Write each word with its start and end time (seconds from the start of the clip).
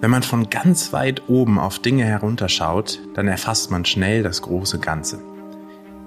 Wenn 0.00 0.10
man 0.10 0.22
von 0.22 0.50
ganz 0.50 0.92
weit 0.92 1.22
oben 1.28 1.58
auf 1.58 1.78
Dinge 1.78 2.04
herunterschaut, 2.04 3.00
dann 3.14 3.28
erfasst 3.28 3.70
man 3.70 3.84
schnell 3.84 4.22
das 4.22 4.42
große 4.42 4.78
Ganze. 4.78 5.22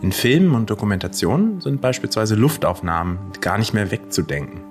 In 0.02 0.12
Filmen 0.12 0.54
und 0.54 0.69
Dokumentationen 0.69 1.61
sind 1.61 1.82
beispielsweise 1.82 2.35
Luftaufnahmen 2.35 3.17
gar 3.42 3.58
nicht 3.58 3.73
mehr 3.73 3.89
wegzudenken. 3.89 4.61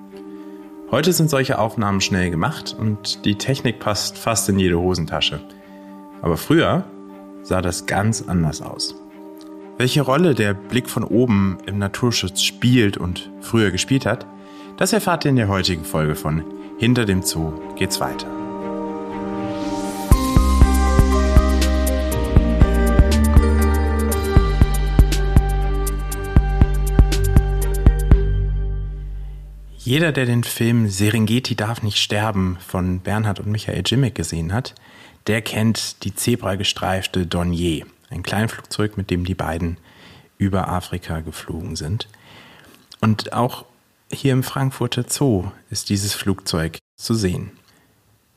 Heute 0.90 1.12
sind 1.12 1.30
solche 1.30 1.58
Aufnahmen 1.58 2.00
schnell 2.00 2.30
gemacht 2.30 2.76
und 2.78 3.24
die 3.24 3.36
Technik 3.36 3.80
passt 3.80 4.16
fast 4.16 4.48
in 4.48 4.58
jede 4.58 4.78
Hosentasche. 4.78 5.40
Aber 6.22 6.36
früher 6.36 6.84
sah 7.42 7.60
das 7.60 7.86
ganz 7.86 8.22
anders 8.22 8.62
aus. 8.62 8.94
Welche 9.78 10.02
Rolle 10.02 10.34
der 10.34 10.54
Blick 10.54 10.88
von 10.88 11.02
oben 11.02 11.58
im 11.66 11.78
Naturschutz 11.78 12.42
spielt 12.42 12.96
und 12.96 13.30
früher 13.40 13.72
gespielt 13.72 14.06
hat, 14.06 14.26
das 14.76 14.92
erfahrt 14.92 15.24
ihr 15.24 15.30
in 15.30 15.36
der 15.36 15.48
heutigen 15.48 15.84
Folge 15.84 16.14
von 16.14 16.44
Hinter 16.78 17.04
dem 17.04 17.22
Zoo 17.22 17.52
geht's 17.76 17.98
weiter. 17.98 18.45
Jeder, 29.86 30.10
der 30.10 30.26
den 30.26 30.42
Film 30.42 30.88
Serengeti 30.88 31.54
darf 31.54 31.84
nicht 31.84 31.98
sterben 31.98 32.58
von 32.58 32.98
Bernhard 32.98 33.38
und 33.38 33.46
Michael 33.46 33.84
Jimmick 33.86 34.16
gesehen 34.16 34.52
hat, 34.52 34.74
der 35.28 35.42
kennt 35.42 36.02
die 36.02 36.12
zebragestreifte 36.12 37.24
Dornier, 37.24 37.86
ein 38.10 38.24
Kleinflugzeug, 38.24 38.96
mit 38.96 39.10
dem 39.10 39.24
die 39.24 39.36
beiden 39.36 39.76
über 40.38 40.66
Afrika 40.66 41.20
geflogen 41.20 41.76
sind. 41.76 42.08
Und 43.00 43.32
auch 43.32 43.64
hier 44.10 44.32
im 44.32 44.42
Frankfurter 44.42 45.04
Zoo 45.08 45.52
ist 45.70 45.88
dieses 45.88 46.14
Flugzeug 46.14 46.78
zu 46.96 47.14
sehen. 47.14 47.52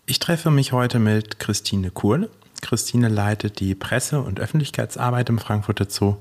Ich 0.06 0.20
treffe 0.20 0.52
mich 0.52 0.72
heute 0.72 1.00
mit 1.00 1.40
Christine 1.40 1.90
Kurle. 1.90 2.30
Christine 2.62 3.08
leitet 3.08 3.60
die 3.60 3.74
Presse- 3.74 4.22
und 4.22 4.40
Öffentlichkeitsarbeit 4.40 5.30
im 5.30 5.40
Frankfurter 5.40 5.88
Zoo 5.90 6.18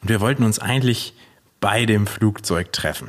und 0.00 0.08
wir 0.08 0.20
wollten 0.20 0.44
uns 0.44 0.60
eigentlich 0.60 1.14
bei 1.58 1.84
dem 1.84 2.06
Flugzeug 2.06 2.72
treffen. 2.72 3.08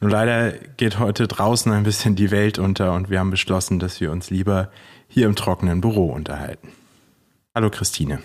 Nur 0.00 0.10
leider 0.10 0.52
geht 0.76 0.98
heute 0.98 1.26
draußen 1.26 1.72
ein 1.72 1.84
bisschen 1.84 2.14
die 2.16 2.30
Welt 2.30 2.58
unter 2.58 2.92
und 2.92 3.10
wir 3.10 3.20
haben 3.20 3.30
beschlossen, 3.30 3.78
dass 3.78 4.00
wir 4.00 4.10
uns 4.10 4.30
lieber 4.30 4.70
hier 5.08 5.26
im 5.26 5.36
trockenen 5.36 5.80
Büro 5.80 6.12
unterhalten. 6.12 6.68
Hallo 7.54 7.70
Christine. 7.70 8.20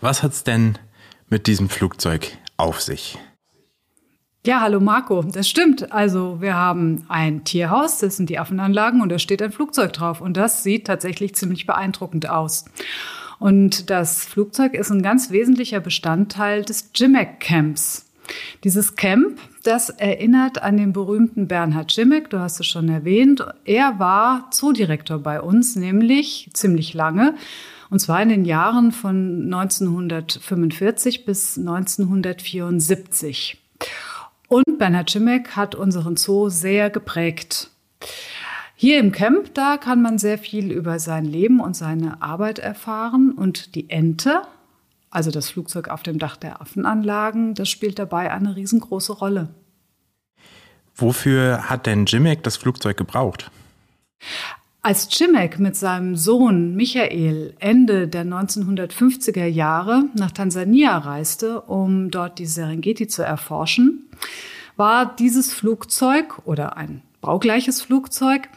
Was 0.00 0.22
hat's 0.22 0.44
denn 0.44 0.78
mit 1.28 1.46
diesem 1.46 1.68
Flugzeug 1.68 2.36
auf 2.56 2.80
sich? 2.80 3.18
Ja, 4.46 4.60
hallo 4.60 4.78
Marco, 4.78 5.22
das 5.22 5.48
stimmt. 5.48 5.90
Also 5.92 6.40
wir 6.40 6.54
haben 6.54 7.06
ein 7.08 7.44
Tierhaus, 7.44 7.98
das 7.98 8.16
sind 8.16 8.28
die 8.28 8.38
Affenanlagen 8.38 9.00
und 9.00 9.08
da 9.08 9.18
steht 9.18 9.40
ein 9.40 9.52
Flugzeug 9.52 9.94
drauf 9.94 10.20
und 10.20 10.36
das 10.36 10.62
sieht 10.62 10.86
tatsächlich 10.86 11.34
ziemlich 11.34 11.66
beeindruckend 11.66 12.28
aus. 12.28 12.66
Und 13.38 13.88
das 13.90 14.24
Flugzeug 14.24 14.74
ist 14.74 14.90
ein 14.90 15.02
ganz 15.02 15.30
wesentlicher 15.30 15.80
Bestandteil 15.80 16.62
des 16.62 16.90
JIMEC 16.94 17.40
Camps. 17.40 18.06
Dieses 18.64 18.96
Camp, 18.96 19.38
das 19.62 19.90
erinnert 19.90 20.62
an 20.62 20.76
den 20.76 20.92
berühmten 20.92 21.48
Bernhard 21.48 21.92
Schimek, 21.92 22.30
du 22.30 22.40
hast 22.40 22.60
es 22.60 22.66
schon 22.66 22.88
erwähnt. 22.88 23.44
Er 23.64 23.98
war 23.98 24.48
Zoodirektor 24.50 25.18
bei 25.18 25.40
uns, 25.40 25.76
nämlich 25.76 26.50
ziemlich 26.54 26.94
lange, 26.94 27.34
und 27.90 27.98
zwar 27.98 28.22
in 28.22 28.28
den 28.28 28.44
Jahren 28.44 28.92
von 28.92 29.44
1945 29.44 31.24
bis 31.24 31.58
1974. 31.58 33.60
Und 34.48 34.78
Bernhard 34.78 35.10
Schimek 35.10 35.56
hat 35.56 35.74
unseren 35.74 36.16
Zoo 36.16 36.48
sehr 36.48 36.90
geprägt. 36.90 37.70
Hier 38.76 38.98
im 38.98 39.12
Camp, 39.12 39.54
da 39.54 39.76
kann 39.76 40.02
man 40.02 40.18
sehr 40.18 40.38
viel 40.38 40.72
über 40.72 40.98
sein 40.98 41.24
Leben 41.24 41.60
und 41.60 41.76
seine 41.76 42.20
Arbeit 42.20 42.58
erfahren. 42.58 43.32
Und 43.32 43.76
die 43.76 43.88
Ente, 43.88 44.42
also 45.14 45.30
das 45.30 45.48
Flugzeug 45.48 45.88
auf 45.88 46.02
dem 46.02 46.18
Dach 46.18 46.36
der 46.36 46.60
Affenanlagen, 46.60 47.54
das 47.54 47.68
spielt 47.68 47.98
dabei 47.98 48.32
eine 48.32 48.56
riesengroße 48.56 49.12
Rolle. 49.12 49.54
Wofür 50.96 51.68
hat 51.70 51.86
denn 51.86 52.06
Jimmick 52.06 52.42
das 52.42 52.56
Flugzeug 52.56 52.96
gebraucht? 52.96 53.50
Als 54.82 55.08
Jimmick 55.18 55.58
mit 55.58 55.76
seinem 55.76 56.16
Sohn 56.16 56.74
Michael 56.74 57.54
Ende 57.58 58.06
der 58.06 58.24
1950er 58.24 59.46
Jahre 59.46 60.04
nach 60.14 60.30
Tansania 60.30 60.98
reiste, 60.98 61.62
um 61.62 62.10
dort 62.10 62.38
die 62.38 62.46
Serengeti 62.46 63.06
zu 63.06 63.22
erforschen, 63.22 64.06
war 64.76 65.14
dieses 65.16 65.54
Flugzeug 65.54 66.42
oder 66.44 66.76
ein 66.76 67.02
baugleiches 67.20 67.80
Flugzeug, 67.80 68.48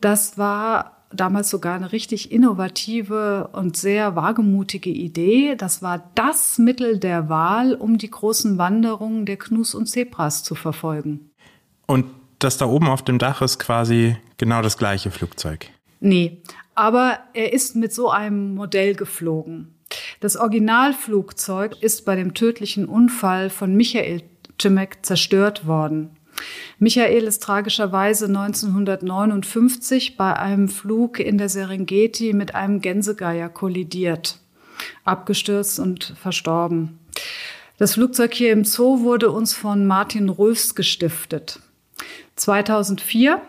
das 0.00 0.38
war 0.38 1.03
damals 1.14 1.50
sogar 1.50 1.74
eine 1.74 1.92
richtig 1.92 2.32
innovative 2.32 3.48
und 3.52 3.76
sehr 3.76 4.16
wagemutige 4.16 4.90
Idee. 4.90 5.56
Das 5.56 5.82
war 5.82 6.10
das 6.14 6.58
Mittel 6.58 6.98
der 6.98 7.28
Wahl, 7.28 7.74
um 7.74 7.98
die 7.98 8.10
großen 8.10 8.58
Wanderungen 8.58 9.26
der 9.26 9.36
Knus 9.36 9.74
und 9.74 9.86
Zebras 9.86 10.42
zu 10.42 10.54
verfolgen. 10.54 11.30
Und 11.86 12.06
das 12.38 12.58
da 12.58 12.66
oben 12.66 12.88
auf 12.88 13.02
dem 13.02 13.18
Dach 13.18 13.42
ist 13.42 13.58
quasi 13.58 14.16
genau 14.36 14.62
das 14.62 14.76
gleiche 14.76 15.10
Flugzeug? 15.10 15.66
Nee, 16.00 16.42
aber 16.74 17.18
er 17.32 17.52
ist 17.52 17.76
mit 17.76 17.94
so 17.94 18.10
einem 18.10 18.54
Modell 18.54 18.94
geflogen. 18.94 19.74
Das 20.20 20.36
Originalflugzeug 20.36 21.76
ist 21.80 22.04
bei 22.04 22.16
dem 22.16 22.34
tödlichen 22.34 22.86
Unfall 22.86 23.50
von 23.50 23.74
Michael 23.74 24.22
Cimek 24.60 25.04
zerstört 25.04 25.66
worden. 25.66 26.13
Michael 26.78 27.24
ist 27.24 27.42
tragischerweise 27.42 28.26
1959 28.26 30.16
bei 30.16 30.36
einem 30.36 30.68
Flug 30.68 31.20
in 31.20 31.38
der 31.38 31.48
Serengeti 31.48 32.32
mit 32.32 32.54
einem 32.54 32.80
Gänsegeier 32.80 33.48
kollidiert, 33.48 34.38
abgestürzt 35.04 35.78
und 35.78 36.14
verstorben. 36.20 36.98
Das 37.78 37.94
Flugzeug 37.94 38.34
hier 38.34 38.52
im 38.52 38.64
Zoo 38.64 39.00
wurde 39.00 39.30
uns 39.30 39.52
von 39.52 39.86
Martin 39.86 40.28
Rülfs 40.28 40.74
gestiftet. 40.74 41.60
2004, 42.36 43.40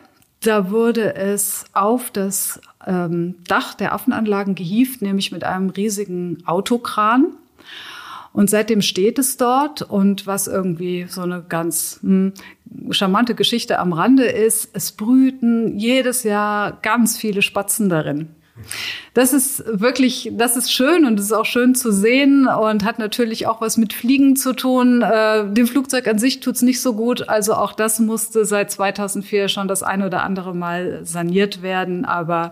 da 0.41 0.71
wurde 0.71 1.15
es 1.15 1.65
auf 1.73 2.11
das 2.11 2.59
ähm, 2.85 3.35
Dach 3.47 3.73
der 3.73 3.93
Affenanlagen 3.93 4.55
gehievt, 4.55 5.01
nämlich 5.01 5.31
mit 5.31 5.43
einem 5.43 5.69
riesigen 5.69 6.43
Autokran. 6.45 7.33
Und 8.35 8.49
seitdem 8.49 8.81
steht 8.81 9.17
es 9.17 9.37
dort 9.37 9.81
und 9.81 10.27
was 10.27 10.47
irgendwie 10.47 11.05
so 11.07 11.21
eine 11.21 11.41
ganz 11.47 11.99
hm, 12.01 12.33
charmante 12.91 13.33
Geschichte 13.33 13.79
am 13.79 13.93
Rande 13.93 14.25
ist, 14.25 14.71
es 14.73 14.91
brüten 14.91 15.79
jedes 15.79 16.23
Jahr 16.23 16.77
ganz 16.81 17.15
viele 17.15 17.41
Spatzen 17.41 17.87
darin. 17.87 18.27
Das 19.13 19.31
ist 19.31 19.63
wirklich, 19.67 20.31
das 20.33 20.57
ist 20.57 20.73
schön 20.73 21.05
und 21.05 21.17
es 21.17 21.27
ist 21.27 21.31
auch 21.31 21.45
schön 21.45 21.75
zu 21.75 21.93
sehen 21.93 22.47
und 22.47 22.83
hat 22.83 22.99
natürlich 22.99 23.47
auch 23.47 23.61
was 23.61 23.77
mit 23.77 23.93
Fliegen 23.93 24.35
zu 24.35 24.53
tun. 24.53 25.01
Äh, 25.01 25.49
dem 25.53 25.65
Flugzeug 25.67 26.05
an 26.07 26.19
sich 26.19 26.41
tut's 26.41 26.61
nicht 26.61 26.81
so 26.81 26.93
gut, 26.93 27.29
also 27.29 27.53
auch 27.53 27.71
das 27.71 27.99
musste 27.99 28.43
seit 28.43 28.69
2004 28.69 29.47
schon 29.47 29.69
das 29.69 29.81
ein 29.81 30.03
oder 30.03 30.23
andere 30.23 30.53
Mal 30.53 30.99
saniert 31.03 31.61
werden, 31.61 32.03
aber 32.03 32.51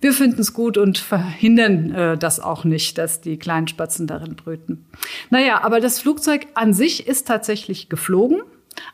wir 0.00 0.12
finden 0.12 0.40
es 0.40 0.54
gut 0.54 0.78
und 0.78 0.98
verhindern 0.98 1.92
äh, 1.92 2.18
das 2.18 2.40
auch 2.40 2.64
nicht, 2.64 2.98
dass 2.98 3.20
die 3.20 3.38
kleinen 3.38 3.68
Spatzen 3.68 4.06
darin 4.06 4.34
brüten. 4.34 4.86
Naja, 5.28 5.62
aber 5.62 5.80
das 5.80 6.00
Flugzeug 6.00 6.46
an 6.54 6.72
sich 6.72 7.06
ist 7.06 7.26
tatsächlich 7.26 7.88
geflogen, 7.88 8.42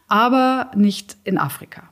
aber 0.08 0.70
nicht 0.74 1.16
in 1.24 1.38
Afrika. 1.38 1.88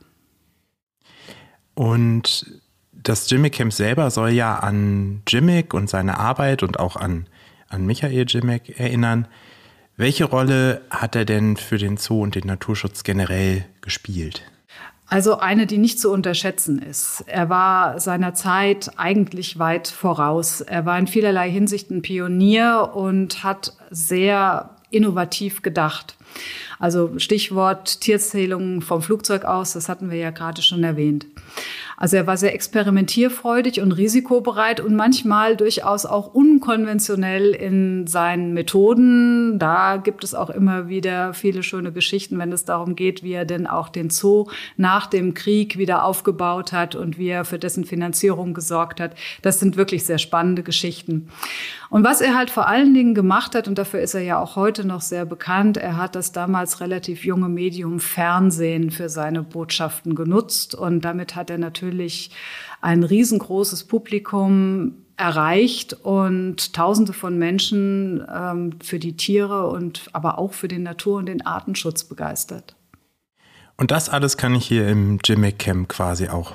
Und 1.73 2.61
das 2.91 3.29
Jimmick 3.29 3.53
Camp 3.53 3.71
selber 3.71 4.09
soll 4.11 4.31
ja 4.31 4.57
an 4.59 5.21
Jimmick 5.27 5.73
und 5.73 5.89
seine 5.89 6.17
Arbeit 6.17 6.63
und 6.63 6.79
auch 6.79 6.95
an, 6.95 7.27
an 7.69 7.85
Michael 7.85 8.25
Jimmick 8.27 8.79
erinnern. 8.79 9.27
Welche 9.97 10.25
Rolle 10.25 10.81
hat 10.89 11.15
er 11.15 11.23
denn 11.23 11.55
für 11.55 11.77
den 11.77 11.97
Zoo 11.97 12.21
und 12.21 12.35
den 12.35 12.47
Naturschutz 12.47 13.03
generell 13.03 13.65
gespielt? 13.81 14.43
Also 15.07 15.37
eine, 15.37 15.67
die 15.67 15.77
nicht 15.77 15.99
zu 15.99 16.11
unterschätzen 16.11 16.79
ist. 16.81 17.23
Er 17.27 17.49
war 17.49 17.99
seiner 17.99 18.33
Zeit 18.33 18.91
eigentlich 18.97 19.59
weit 19.59 19.87
voraus. 19.87 20.61
Er 20.61 20.85
war 20.85 20.97
in 20.97 21.07
vielerlei 21.07 21.49
Hinsicht 21.49 21.91
ein 21.91 22.01
Pionier 22.01 22.91
und 22.95 23.43
hat 23.43 23.73
sehr 23.91 24.71
innovativ 24.89 25.61
gedacht. 25.61 26.15
Also 26.79 27.17
Stichwort 27.17 28.01
Tierzählung 28.01 28.81
vom 28.81 29.01
Flugzeug 29.01 29.45
aus, 29.45 29.73
das 29.73 29.89
hatten 29.89 30.09
wir 30.09 30.17
ja 30.17 30.31
gerade 30.31 30.61
schon 30.61 30.83
erwähnt. 30.83 31.25
Also 31.97 32.17
er 32.17 32.27
war 32.27 32.37
sehr 32.37 32.53
experimentierfreudig 32.53 33.81
und 33.81 33.93
risikobereit 33.93 34.81
und 34.81 34.95
manchmal 34.95 35.55
durchaus 35.55 36.05
auch 36.05 36.33
unkonventionell 36.33 37.51
in 37.51 38.05
seinen 38.07 38.53
Methoden. 38.53 39.59
Da 39.59 39.97
gibt 39.97 40.23
es 40.23 40.35
auch 40.35 40.49
immer 40.49 40.89
wieder 40.89 41.33
viele 41.33 41.63
schöne 41.63 41.91
Geschichten, 41.91 42.37
wenn 42.37 42.51
es 42.51 42.65
darum 42.65 42.95
geht, 42.95 43.23
wie 43.23 43.33
er 43.33 43.45
denn 43.45 43.65
auch 43.65 43.89
den 43.89 44.09
Zoo 44.09 44.47
nach 44.75 45.07
dem 45.07 45.33
Krieg 45.33 45.77
wieder 45.77 46.03
aufgebaut 46.03 46.73
hat 46.73 46.95
und 46.95 47.17
wie 47.17 47.29
er 47.29 47.45
für 47.45 47.59
dessen 47.59 47.85
Finanzierung 47.85 48.53
gesorgt 48.53 48.99
hat. 48.99 49.15
Das 49.41 49.59
sind 49.59 49.77
wirklich 49.77 50.05
sehr 50.05 50.17
spannende 50.17 50.63
Geschichten. 50.63 51.29
Und 51.89 52.03
was 52.03 52.19
er 52.19 52.35
halt 52.35 52.49
vor 52.49 52.67
allen 52.67 52.93
Dingen 52.93 53.13
gemacht 53.13 53.55
hat, 53.55 53.67
und 53.67 53.77
dafür 53.77 54.01
ist 54.01 54.15
er 54.15 54.21
ja 54.21 54.39
auch 54.39 54.55
heute 54.55 54.85
noch 54.85 55.01
sehr 55.01 55.25
bekannt, 55.25 55.77
er 55.77 55.95
hat 55.95 56.15
das 56.15 56.31
damals 56.33 56.81
relativ 56.81 57.23
junge 57.23 57.47
Medium 57.47 57.99
Fernsehen 57.99 58.91
für 58.91 59.07
seine 59.07 59.43
Botschaften 59.43 60.15
genutzt 60.15 60.75
und 60.75 61.05
damit 61.05 61.35
hat 61.35 61.49
er 61.49 61.57
natürlich 61.57 61.84
natürlich 61.85 62.31
ein 62.81 63.03
riesengroßes 63.03 63.85
Publikum 63.85 65.05
erreicht 65.17 65.93
und 65.93 66.73
Tausende 66.73 67.13
von 67.13 67.37
Menschen 67.37 68.25
ähm, 68.33 68.73
für 68.83 68.99
die 68.99 69.15
Tiere 69.15 69.67
und 69.67 70.09
aber 70.11 70.37
auch 70.37 70.53
für 70.53 70.67
den 70.67 70.83
Natur- 70.83 71.19
und 71.19 71.27
den 71.27 71.45
Artenschutz 71.45 72.03
begeistert. 72.03 72.75
Und 73.77 73.91
das 73.91 74.09
alles 74.09 74.37
kann 74.37 74.55
ich 74.55 74.65
hier 74.65 74.87
im 74.87 75.19
Jimmick 75.23 75.59
Camp 75.59 75.87
quasi 75.87 76.27
auch 76.27 76.53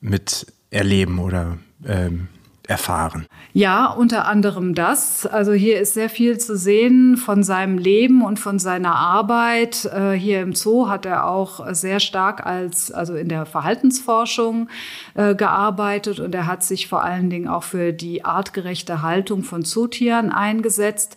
mit 0.00 0.46
erleben 0.70 1.18
oder 1.18 1.58
ähm, 1.86 2.28
erfahren? 2.66 3.26
Ja, 3.52 3.86
unter 3.86 4.26
anderem 4.26 4.74
das. 4.74 5.26
Also 5.26 5.52
hier 5.52 5.80
ist 5.80 5.94
sehr 5.94 6.08
viel 6.08 6.38
zu 6.38 6.56
sehen 6.56 7.16
von 7.16 7.42
seinem 7.42 7.78
Leben 7.78 8.22
und 8.24 8.38
von 8.38 8.58
seiner 8.58 8.94
Arbeit. 8.94 9.84
Äh, 9.84 10.12
hier 10.12 10.40
im 10.40 10.54
Zoo 10.54 10.88
hat 10.88 11.06
er 11.06 11.26
auch 11.26 11.72
sehr 11.72 12.00
stark 12.00 12.46
als, 12.46 12.90
also 12.90 13.14
in 13.14 13.28
der 13.28 13.46
Verhaltensforschung 13.46 14.68
äh, 15.14 15.34
gearbeitet 15.34 16.20
und 16.20 16.34
er 16.34 16.46
hat 16.46 16.62
sich 16.64 16.88
vor 16.88 17.04
allen 17.04 17.30
Dingen 17.30 17.48
auch 17.48 17.64
für 17.64 17.92
die 17.92 18.24
artgerechte 18.24 19.02
Haltung 19.02 19.42
von 19.42 19.64
Zootieren 19.64 20.30
eingesetzt. 20.32 21.16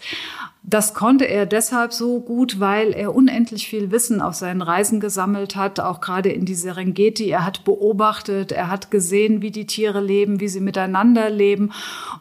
Das 0.70 0.94
konnte 0.94 1.24
er 1.24 1.46
deshalb 1.46 1.94
so 1.94 2.20
gut, 2.20 2.60
weil 2.60 2.92
er 2.92 3.16
unendlich 3.16 3.70
viel 3.70 3.90
Wissen 3.90 4.20
auf 4.22 4.36
seinen 4.36 4.62
Reisen 4.62 5.00
gesammelt 5.00 5.56
hat, 5.56 5.80
auch 5.80 6.02
gerade 6.02 6.28
in 6.28 6.44
die 6.44 6.56
Serengeti. 6.56 7.30
Er 7.30 7.46
hat 7.46 7.64
beobachtet, 7.64 8.52
er 8.52 8.70
hat 8.70 8.92
gesehen, 8.92 9.42
wie 9.42 9.52
die 9.52 9.66
Tiere 9.66 10.02
leben, 10.02 10.42
wie 10.42 10.50
sie 10.50 10.60
miteinander 10.60 11.30
leben 11.30 11.72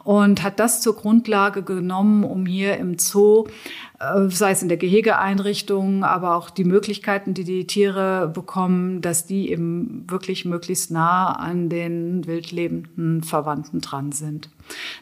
und 0.05 0.43
hat 0.43 0.61
das 0.61 0.79
zur 0.79 0.95
Grundlage 0.95 1.61
genommen, 1.61 2.23
um 2.23 2.45
hier 2.45 2.77
im 2.77 2.97
Zoo 2.97 3.47
äh, 3.99 4.29
sei 4.29 4.51
es 4.51 4.61
in 4.61 4.69
der 4.69 4.77
Gehegeeinrichtung, 4.77 6.05
aber 6.05 6.35
auch 6.35 6.49
die 6.49 6.63
Möglichkeiten, 6.63 7.33
die 7.33 7.43
die 7.43 7.67
Tiere 7.67 8.31
bekommen, 8.33 9.01
dass 9.01 9.25
die 9.25 9.51
eben 9.51 10.05
wirklich 10.07 10.45
möglichst 10.45 10.89
nah 10.89 11.33
an 11.33 11.67
den 11.67 12.25
wildlebenden 12.25 13.23
Verwandten 13.23 13.81
dran 13.81 14.13
sind. 14.13 14.49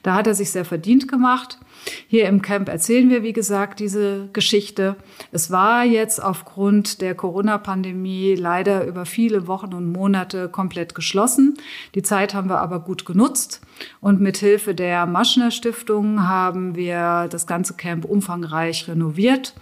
Da 0.03 0.13
hat 0.15 0.27
er 0.27 0.35
sich 0.35 0.51
sehr 0.51 0.65
verdient 0.65 1.07
gemacht. 1.07 1.59
Hier 2.07 2.27
im 2.27 2.41
Camp 2.41 2.69
erzählen 2.69 3.09
wir, 3.09 3.23
wie 3.23 3.33
gesagt, 3.33 3.79
diese 3.79 4.29
Geschichte. 4.33 4.95
Es 5.31 5.51
war 5.51 5.83
jetzt 5.83 6.21
aufgrund 6.21 7.01
der 7.01 7.15
Corona-Pandemie 7.15 8.35
leider 8.35 8.85
über 8.85 9.05
viele 9.05 9.47
Wochen 9.47 9.73
und 9.73 9.91
Monate 9.91 10.49
komplett 10.49 10.95
geschlossen. 10.95 11.55
Die 11.93 12.01
Zeit 12.01 12.33
haben 12.33 12.49
wir 12.49 12.59
aber 12.59 12.79
gut 12.79 13.05
genutzt 13.05 13.61
und 14.01 14.21
mit 14.21 14.37
Hilfe 14.37 14.73
der 14.73 15.05
Maschner 15.05 15.51
Stiftung 15.51 16.27
haben 16.27 16.75
wir 16.75 17.27
das 17.29 17.47
ganze 17.47 17.75
Camp 17.75 18.05
umfangreich 18.05 18.87
renoviert. 18.87 19.53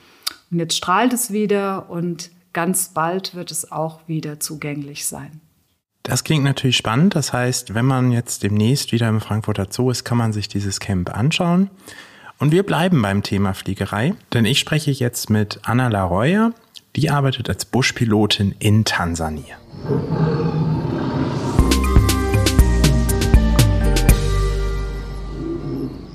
Und 0.51 0.59
jetzt 0.59 0.77
strahlt 0.77 1.13
es 1.13 1.31
wieder 1.31 1.89
und 1.89 2.31
ganz 2.53 2.89
bald 2.89 3.35
wird 3.35 3.51
es 3.51 3.71
auch 3.71 4.07
wieder 4.07 4.39
zugänglich 4.39 5.05
sein. 5.05 5.42
Das 6.05 6.25
klingt 6.25 6.43
natürlich 6.43 6.75
spannend. 6.75 7.15
Das 7.15 7.31
heißt, 7.31 7.75
wenn 7.75 7.85
man 7.85 8.11
jetzt 8.11 8.43
demnächst 8.43 8.91
wieder 8.91 9.07
im 9.07 9.21
Frankfurter 9.21 9.67
Zoo 9.69 9.89
ist, 9.89 10.03
kann 10.03 10.17
man 10.17 10.33
sich 10.33 10.49
dieses 10.49 10.81
Camp 10.81 11.09
anschauen. 11.09 11.69
Und 12.39 12.51
wir 12.51 12.63
bleiben 12.63 13.01
beim 13.01 13.23
Thema 13.23 13.53
Fliegerei, 13.53 14.13
denn 14.33 14.43
ich 14.43 14.59
spreche 14.59 14.91
jetzt 14.91 15.29
mit 15.29 15.61
Anna 15.63 15.87
Laroya. 15.87 16.51
Die 16.97 17.09
arbeitet 17.09 17.47
als 17.47 17.63
Buschpilotin 17.63 18.53
in 18.59 18.83
Tansania. 18.83 19.55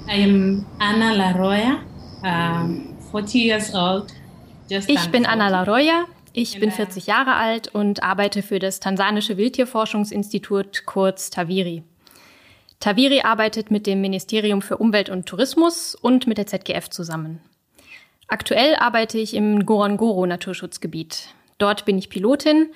I 0.07 0.23
am 0.23 0.67
Anna 0.79 1.13
Laroya, 1.15 1.79
uh, 2.23 3.11
40 3.11 3.35
years 3.35 3.75
old. 3.75 4.13
ich 4.69 5.09
bin 5.11 5.25
Anna 5.25 5.49
Laroya, 5.49 6.05
ich 6.33 6.61
bin 6.61 6.71
40 6.71 7.07
Jahre 7.07 7.35
alt 7.35 7.69
und 7.69 8.03
arbeite 8.03 8.43
für 8.43 8.59
das 8.59 8.81
Tansanische 8.81 9.37
Wildtierforschungsinstitut, 9.37 10.85
kurz 10.87 11.31
TAVIRI. 11.31 11.83
TAVIRI 12.81 13.23
arbeitet 13.23 13.71
mit 13.71 13.87
dem 13.87 14.01
Ministerium 14.01 14.63
für 14.63 14.77
Umwelt 14.77 15.11
und 15.11 15.27
Tourismus 15.27 15.95
und 15.95 16.27
mit 16.27 16.39
der 16.39 16.47
ZGF 16.47 16.91
zusammen. 16.91 17.41
Aktuell 18.29 18.77
arbeite 18.77 19.19
ich 19.19 19.35
im 19.35 19.59
Ngorongoro 19.59 20.27
Naturschutzgebiet. 20.27 21.35
Dort 21.59 21.85
bin 21.85 21.99
ich 21.99 22.09
Pilotin 22.09 22.71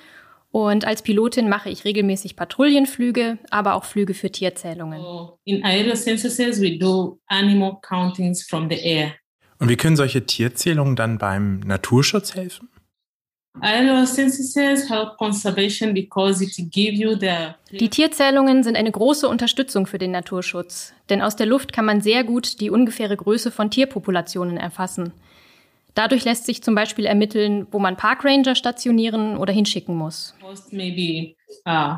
und 0.51 0.85
als 0.85 1.01
Pilotin 1.01 1.47
mache 1.47 1.69
ich 1.69 1.85
regelmäßig 1.85 2.35
Patrouillenflüge, 2.35 3.37
aber 3.49 3.75
auch 3.75 3.85
Flüge 3.85 4.13
für 4.13 4.31
Tierzählungen. 4.31 5.01
In 5.45 5.63
aerocensuses 5.63 6.59
we 6.59 6.77
do 6.77 7.19
animal 7.27 7.77
countings 7.81 8.43
from 8.43 8.69
the 8.69 8.77
air. 8.77 9.13
Und 9.59 9.69
wie 9.69 9.77
können 9.77 9.95
solche 9.95 10.25
Tierzählungen 10.25 10.95
dann 10.95 11.17
beim 11.17 11.61
Naturschutz 11.61 12.35
helfen? 12.35 12.67
Die 17.71 17.89
Tierzählungen 17.89 18.63
sind 18.63 18.75
eine 18.75 18.91
große 18.91 19.27
Unterstützung 19.27 19.85
für 19.85 19.99
den 19.99 20.11
Naturschutz, 20.11 20.93
denn 21.09 21.21
aus 21.21 21.35
der 21.35 21.45
Luft 21.45 21.71
kann 21.71 21.85
man 21.85 22.01
sehr 22.01 22.23
gut 22.23 22.59
die 22.61 22.71
ungefähre 22.71 23.15
Größe 23.15 23.51
von 23.51 23.69
Tierpopulationen 23.69 24.57
erfassen. 24.57 25.13
Dadurch 25.93 26.25
lässt 26.25 26.47
sich 26.47 26.63
zum 26.63 26.73
Beispiel 26.73 27.05
ermitteln, 27.05 27.67
wo 27.69 27.77
man 27.77 27.95
Parkranger 27.95 28.55
stationieren 28.55 29.37
oder 29.37 29.53
hinschicken 29.53 29.95
muss. 29.95 30.33
Maybe, 30.71 31.35
uh, 31.67 31.97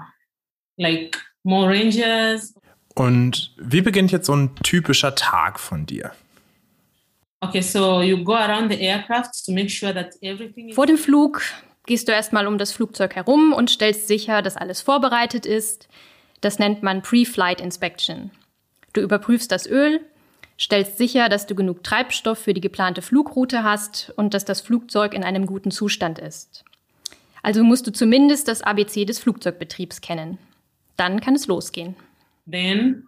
like 0.75 1.17
more 1.43 1.69
rangers. 1.69 2.53
Und 2.95 3.55
wie 3.57 3.81
beginnt 3.81 4.11
jetzt 4.11 4.25
so 4.25 4.35
ein 4.35 4.55
typischer 4.57 5.15
Tag 5.15 5.59
von 5.61 5.85
dir? 5.85 6.11
Okay, 7.49 7.61
so 7.61 8.01
you 8.01 8.23
go 8.23 8.33
around 8.33 8.71
the 8.71 8.79
aircraft 8.79 9.45
to 9.45 9.51
make 9.51 9.69
sure 9.69 9.93
that 9.93 10.15
everything 10.21 10.73
Vor 10.73 10.85
dem 10.85 10.97
Flug 10.97 11.41
gehst 11.85 12.07
du 12.07 12.11
erstmal 12.11 12.47
um 12.47 12.57
das 12.57 12.71
Flugzeug 12.71 13.15
herum 13.15 13.53
und 13.53 13.69
stellst 13.69 14.07
sicher, 14.07 14.41
dass 14.41 14.57
alles 14.57 14.81
vorbereitet 14.81 15.45
ist. 15.45 15.87
Das 16.41 16.59
nennt 16.59 16.81
man 16.81 17.01
Pre-Flight 17.01 17.61
Inspection. 17.61 18.31
Du 18.93 19.01
überprüfst 19.01 19.49
das 19.49 19.67
Öl, 19.67 20.01
stellst 20.59 20.97
sicher, 20.97 21.29
dass 21.29 21.45
du 21.45 21.53
genug 21.53 21.83
Treibstoff 21.83 22.39
für 22.39 22.53
die 22.53 22.61
geplante 22.61 23.01
Flugroute 23.01 23.63
hast 23.63 24.11
und 24.15 24.33
dass 24.33 24.45
das 24.45 24.61
Flugzeug 24.61 25.13
in 25.13 25.23
einem 25.23 25.45
guten 25.45 25.71
Zustand 25.71 26.17
ist. 26.17 26.63
Also 27.43 27.63
musst 27.63 27.85
du 27.85 27.91
zumindest 27.91 28.47
das 28.47 28.63
ABC 28.63 29.05
des 29.05 29.19
Flugzeugbetriebs 29.19 30.01
kennen. 30.01 30.39
Dann 30.97 31.21
kann 31.21 31.35
es 31.35 31.45
losgehen. 31.45 31.95
Then 32.49 33.07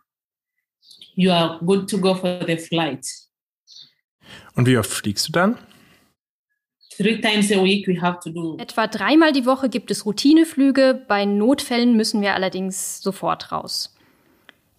you 1.15 1.31
are 1.31 1.59
good 1.65 1.89
to 1.89 1.97
go 1.97 2.13
for 2.13 2.39
the 2.45 2.57
flight. 2.57 3.05
Und 4.55 4.67
wie 4.67 4.77
oft 4.77 4.89
fliegst 4.89 5.27
du 5.27 5.31
dann? 5.31 5.57
Etwa 8.57 8.87
dreimal 8.87 9.31
die 9.31 9.45
Woche 9.45 9.69
gibt 9.69 9.91
es 9.91 10.05
Routineflüge, 10.05 11.05
bei 11.07 11.25
Notfällen 11.25 11.95
müssen 11.95 12.21
wir 12.21 12.33
allerdings 12.33 13.01
sofort 13.01 13.51
raus. 13.51 13.95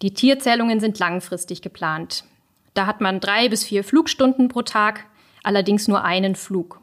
Die 0.01 0.13
Tierzählungen 0.13 0.81
sind 0.81 0.99
langfristig 0.99 1.61
geplant. 1.61 2.25
Da 2.73 2.85
hat 2.85 2.99
man 2.99 3.19
drei 3.19 3.47
bis 3.47 3.63
vier 3.63 3.83
Flugstunden 3.83 4.49
pro 4.49 4.61
Tag, 4.63 5.05
allerdings 5.43 5.87
nur 5.87 6.03
einen 6.03 6.35
Flug. 6.35 6.81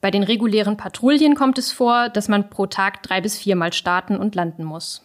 Bei 0.00 0.10
den 0.10 0.22
regulären 0.22 0.78
Patrouillen 0.78 1.34
kommt 1.34 1.58
es 1.58 1.72
vor, 1.72 2.08
dass 2.08 2.28
man 2.28 2.48
pro 2.48 2.66
Tag 2.66 3.02
drei 3.02 3.20
bis 3.20 3.36
viermal 3.38 3.74
starten 3.74 4.16
und 4.16 4.34
landen 4.34 4.64
muss. 4.64 5.04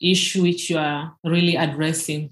issue 0.00 0.42
which 0.42 0.70
you 0.70 0.78
are 0.78 1.16
really 1.24 1.56
addressing. 1.56 2.30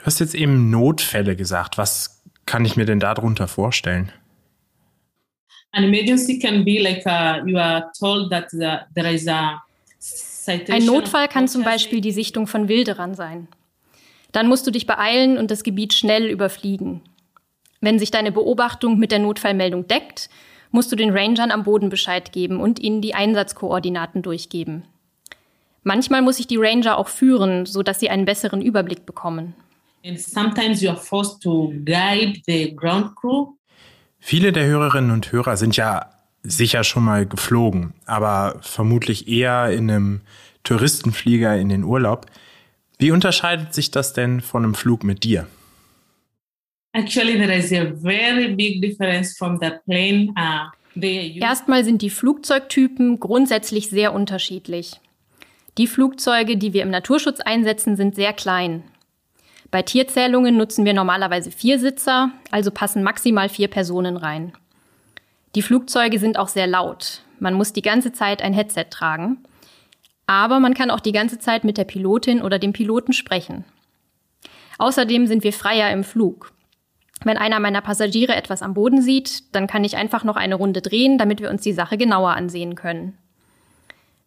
Du 0.00 0.06
hast 0.06 0.18
jetzt 0.18 0.34
eben 0.34 0.70
Notfälle 0.70 1.36
gesagt. 1.36 1.76
Was 1.76 2.22
kann 2.46 2.64
ich 2.64 2.74
mir 2.76 2.86
denn 2.86 3.00
darunter 3.00 3.46
vorstellen? 3.46 4.10
An 5.72 5.84
emergency 5.84 6.38
can 6.38 6.64
be 6.64 6.80
like 6.80 7.04
uh, 7.04 7.46
you 7.46 7.58
are 7.58 7.92
told 7.98 8.30
that 8.30 8.50
the, 8.50 8.78
there 8.94 9.12
is 9.12 9.28
a 9.28 9.62
Ein 10.46 10.86
Notfall 10.86 11.28
kann 11.28 11.48
zum 11.48 11.62
Beispiel 11.62 12.00
die 12.00 12.12
Sichtung 12.12 12.46
von 12.46 12.66
Wilderern 12.66 13.14
sein. 13.14 13.46
Dann 14.32 14.48
musst 14.48 14.66
du 14.66 14.70
dich 14.70 14.86
beeilen 14.86 15.36
und 15.36 15.50
das 15.50 15.62
Gebiet 15.62 15.92
schnell 15.92 16.30
überfliegen. 16.30 17.02
Wenn 17.82 17.98
sich 17.98 18.10
deine 18.10 18.32
Beobachtung 18.32 18.98
mit 18.98 19.12
der 19.12 19.18
Notfallmeldung 19.18 19.86
deckt, 19.86 20.30
musst 20.70 20.90
du 20.90 20.96
den 20.96 21.10
Rangern 21.10 21.50
am 21.50 21.64
Boden 21.64 21.90
Bescheid 21.90 22.32
geben 22.32 22.58
und 22.58 22.78
ihnen 22.78 23.02
die 23.02 23.14
Einsatzkoordinaten 23.14 24.22
durchgeben. 24.22 24.84
Manchmal 25.82 26.22
muss 26.22 26.40
ich 26.40 26.46
die 26.46 26.56
Ranger 26.56 26.96
auch 26.96 27.08
führen, 27.08 27.66
sodass 27.66 28.00
sie 28.00 28.08
einen 28.08 28.24
besseren 28.24 28.62
Überblick 28.62 29.04
bekommen. 29.04 29.54
And 30.04 30.18
sometimes 30.18 30.82
you 30.82 30.90
are 30.90 30.98
forced 30.98 31.42
to 31.42 31.72
guide 31.84 32.40
the 32.46 32.74
ground 32.74 33.14
crew. 33.16 33.54
Viele 34.18 34.52
der 34.52 34.66
Hörerinnen 34.66 35.10
und 35.10 35.32
Hörer 35.32 35.56
sind 35.56 35.76
ja 35.76 36.10
sicher 36.42 36.84
schon 36.84 37.04
mal 37.04 37.26
geflogen, 37.26 37.94
aber 38.06 38.56
vermutlich 38.62 39.28
eher 39.28 39.70
in 39.70 39.90
einem 39.90 40.20
Touristenflieger 40.64 41.56
in 41.58 41.68
den 41.68 41.84
Urlaub. 41.84 42.26
Wie 42.98 43.12
unterscheidet 43.12 43.74
sich 43.74 43.90
das 43.90 44.12
denn 44.12 44.40
von 44.40 44.64
einem 44.64 44.74
Flug 44.74 45.04
mit 45.04 45.24
dir? 45.24 45.46
Actually, 46.92 47.38
there 47.38 47.54
is 47.54 47.72
a 47.72 47.92
very 48.02 48.54
big 48.54 48.82
difference 48.82 49.36
from 49.36 49.58
the 49.60 49.70
plane. 49.86 50.32
Uh, 50.36 50.70
Erstmal 51.40 51.84
sind 51.84 52.02
die 52.02 52.10
Flugzeugtypen 52.10 53.20
grundsätzlich 53.20 53.88
sehr 53.90 54.12
unterschiedlich. 54.12 55.00
Die 55.78 55.86
Flugzeuge, 55.86 56.56
die 56.56 56.72
wir 56.72 56.82
im 56.82 56.90
Naturschutz 56.90 57.40
einsetzen, 57.40 57.96
sind 57.96 58.16
sehr 58.16 58.32
klein. 58.32 58.82
Bei 59.70 59.82
Tierzählungen 59.82 60.56
nutzen 60.56 60.84
wir 60.84 60.94
normalerweise 60.94 61.50
vier 61.50 61.78
Sitzer, 61.78 62.30
also 62.50 62.70
passen 62.70 63.02
maximal 63.02 63.48
vier 63.48 63.68
Personen 63.68 64.16
rein. 64.16 64.52
Die 65.54 65.62
Flugzeuge 65.62 66.18
sind 66.18 66.38
auch 66.38 66.48
sehr 66.48 66.66
laut. 66.66 67.22
Man 67.38 67.54
muss 67.54 67.72
die 67.72 67.82
ganze 67.82 68.12
Zeit 68.12 68.42
ein 68.42 68.52
Headset 68.52 68.86
tragen. 68.90 69.38
Aber 70.26 70.60
man 70.60 70.74
kann 70.74 70.90
auch 70.90 71.00
die 71.00 71.12
ganze 71.12 71.38
Zeit 71.38 71.64
mit 71.64 71.76
der 71.76 71.84
Pilotin 71.84 72.42
oder 72.42 72.58
dem 72.58 72.72
Piloten 72.72 73.12
sprechen. 73.12 73.64
Außerdem 74.78 75.26
sind 75.26 75.44
wir 75.44 75.52
freier 75.52 75.90
im 75.90 76.04
Flug. 76.04 76.52
Wenn 77.24 77.36
einer 77.36 77.60
meiner 77.60 77.80
Passagiere 77.80 78.34
etwas 78.34 78.62
am 78.62 78.74
Boden 78.74 79.02
sieht, 79.02 79.54
dann 79.54 79.66
kann 79.66 79.84
ich 79.84 79.96
einfach 79.96 80.24
noch 80.24 80.36
eine 80.36 80.54
Runde 80.54 80.80
drehen, 80.80 81.18
damit 81.18 81.40
wir 81.40 81.50
uns 81.50 81.62
die 81.62 81.72
Sache 81.72 81.98
genauer 81.98 82.30
ansehen 82.30 82.76
können. 82.76 83.18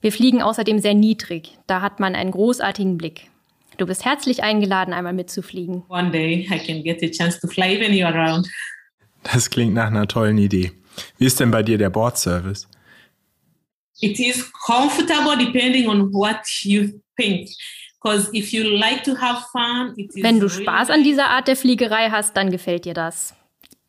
Wir 0.02 0.12
fliegen 0.12 0.42
außerdem 0.42 0.80
sehr 0.80 0.94
niedrig, 0.94 1.58
da 1.66 1.82
hat 1.82 2.00
man 2.00 2.14
einen 2.14 2.32
großartigen 2.32 2.98
Blick. 2.98 3.32
Du 3.78 3.86
bist 3.86 4.06
herzlich 4.06 4.44
eingeladen, 4.44 4.94
einmal 4.94 5.14
mitzufliegen. 5.14 5.84
One 5.90 6.12
day 6.12 6.48
I 6.52 6.60
can 6.60 6.84
get 6.84 7.04
a 7.04 7.10
chance 7.10 7.40
to 7.40 7.48
fly 7.48 7.76
even 7.76 7.94
you 7.94 8.06
around. 8.06 8.48
Das 9.24 9.50
klingt 9.50 9.74
nach 9.74 9.88
einer 9.88 10.08
tollen 10.08 10.38
Idee. 10.38 10.72
Wie 11.18 11.26
ist 11.26 11.40
denn 11.40 11.52
bei 11.52 11.64
dir 11.64 11.78
der 11.78 11.90
Bordservice? 11.90 12.68
It 14.02 14.20
is 14.20 14.52
comfortable 14.66 15.38
depending 15.38 15.88
on 15.88 16.12
what 16.14 16.42
you 16.64 16.90
think. 17.18 17.50
Wenn 18.04 18.26
du 20.40 20.50
Spaß 20.50 20.90
an 20.90 21.04
dieser 21.04 21.30
Art 21.30 21.48
der 21.48 21.56
Fliegerei 21.56 22.10
hast, 22.10 22.36
dann 22.36 22.52
gefällt 22.52 22.84
dir 22.84 22.94
das. 22.94 23.34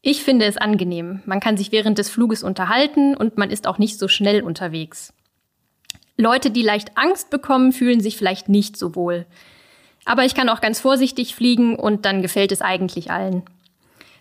Ich 0.02 0.22
finde 0.22 0.44
es 0.44 0.56
angenehm. 0.56 1.20
Man 1.26 1.40
kann 1.40 1.56
sich 1.56 1.72
während 1.72 1.98
des 1.98 2.10
Fluges 2.10 2.44
unterhalten 2.44 3.16
und 3.16 3.38
man 3.38 3.50
ist 3.50 3.66
auch 3.66 3.78
nicht 3.78 3.98
so 3.98 4.06
schnell 4.06 4.42
unterwegs. 4.42 5.12
Leute, 6.16 6.52
die 6.52 6.62
leicht 6.62 6.96
Angst 6.96 7.30
bekommen, 7.30 7.72
fühlen 7.72 8.00
sich 8.00 8.16
vielleicht 8.16 8.48
nicht 8.48 8.76
so 8.76 8.94
wohl. 8.94 9.26
Aber 10.04 10.24
ich 10.24 10.34
kann 10.34 10.48
auch 10.48 10.60
ganz 10.60 10.80
vorsichtig 10.80 11.34
fliegen 11.34 11.76
und 11.76 12.04
dann 12.04 12.22
gefällt 12.22 12.52
es 12.52 12.60
eigentlich 12.60 13.10
allen. 13.10 13.42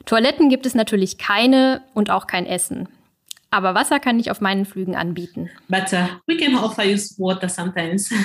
Toiletten 0.06 0.50
gibt 0.50 0.66
es 0.66 0.76
natürlich 0.76 1.18
keine 1.18 1.82
und 1.94 2.10
auch 2.10 2.28
kein 2.28 2.46
Essen. 2.46 2.90
Aber 3.52 3.76
Wasser 3.76 4.00
kann 4.00 4.20
ich 4.20 4.32
auf 4.32 4.42
meinen 4.42 4.66
Flügen 4.66 4.96
anbieten. 4.96 5.50
But 5.68 5.94
uh, 5.94 6.08
we 6.28 6.38
can 6.38 6.56
offer 6.56 6.84
you 6.84 6.98
water 7.18 7.50
sometimes. 7.50 8.12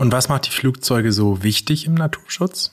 Und 0.00 0.12
was 0.12 0.28
macht 0.28 0.46
die 0.46 0.50
Flugzeuge 0.50 1.10
so 1.10 1.42
wichtig 1.42 1.84
im 1.84 1.94
Naturschutz? 1.94 2.72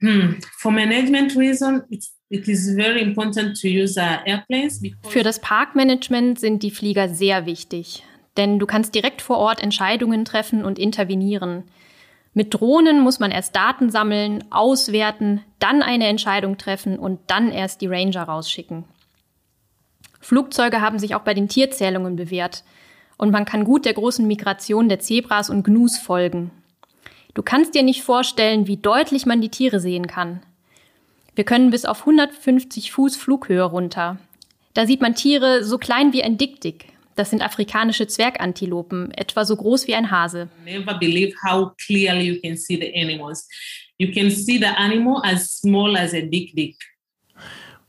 Hmm. 0.00 0.36
For 0.56 0.72
management 0.72 1.36
reason, 1.36 1.82
it's 1.90 2.14
It 2.32 2.46
is 2.46 2.76
very 2.76 3.02
important 3.02 3.60
to 3.60 3.66
use 3.66 4.00
uh, 4.00 4.24
airplanes 4.24 4.80
Für 5.08 5.24
das 5.24 5.40
Parkmanagement 5.40 6.38
sind 6.38 6.62
die 6.62 6.70
Flieger 6.70 7.08
sehr 7.08 7.44
wichtig, 7.44 8.04
denn 8.36 8.60
du 8.60 8.66
kannst 8.66 8.94
direkt 8.94 9.20
vor 9.20 9.38
Ort 9.38 9.60
Entscheidungen 9.60 10.24
treffen 10.24 10.64
und 10.64 10.78
intervenieren. 10.78 11.64
Mit 12.32 12.54
Drohnen 12.54 13.00
muss 13.00 13.18
man 13.18 13.30
erst 13.30 13.56
Daten 13.56 13.90
sammeln, 13.90 14.44
auswerten, 14.50 15.42
dann 15.58 15.82
eine 15.82 16.06
Entscheidung 16.06 16.58
treffen 16.58 16.98
und 16.98 17.18
dann 17.26 17.50
erst 17.50 17.80
die 17.80 17.88
Ranger 17.88 18.22
rausschicken. 18.22 18.84
Flugzeuge 20.20 20.80
haben 20.80 20.98
sich 20.98 21.14
auch 21.14 21.22
bei 21.22 21.34
den 21.34 21.48
Tierzählungen 21.48 22.16
bewährt 22.16 22.62
und 23.16 23.30
man 23.32 23.44
kann 23.44 23.64
gut 23.64 23.84
der 23.84 23.94
großen 23.94 24.26
Migration 24.26 24.88
der 24.88 25.00
Zebras 25.00 25.50
und 25.50 25.64
Gnus 25.64 25.98
folgen. 25.98 26.50
Du 27.34 27.42
kannst 27.42 27.74
dir 27.74 27.82
nicht 27.82 28.02
vorstellen, 28.02 28.66
wie 28.66 28.76
deutlich 28.76 29.26
man 29.26 29.40
die 29.40 29.48
Tiere 29.48 29.80
sehen 29.80 30.06
kann. 30.06 30.40
Wir 31.34 31.44
können 31.44 31.70
bis 31.70 31.84
auf 31.84 32.00
150 32.00 32.92
Fuß 32.92 33.16
Flughöhe 33.16 33.62
runter. 33.62 34.18
Da 34.74 34.86
sieht 34.86 35.00
man 35.00 35.14
Tiere 35.14 35.64
so 35.64 35.78
klein 35.78 36.12
wie 36.12 36.22
ein 36.22 36.38
Dickdick. 36.38 36.89
Das 37.20 37.28
sind 37.28 37.42
afrikanische 37.42 38.06
Zwergantilopen, 38.06 39.10
etwa 39.10 39.44
so 39.44 39.54
groß 39.54 39.86
wie 39.86 39.94
ein 39.94 40.10
Hase. 40.10 40.48
Never 40.64 40.94
believe 40.94 41.36
how 41.46 41.76
clearly 41.76 42.32
you 42.32 42.40
can 42.40 42.56
see 42.56 42.76
the 42.76 42.94
animals. 42.98 43.46
You 43.98 44.10
can 44.10 44.30
see 44.30 44.56
the 44.56 44.64
animal 44.64 45.20
as 45.22 45.58
small 45.58 45.98
as 45.98 46.14
a 46.14 46.22
dick 46.22 46.56
dick. 46.56 46.76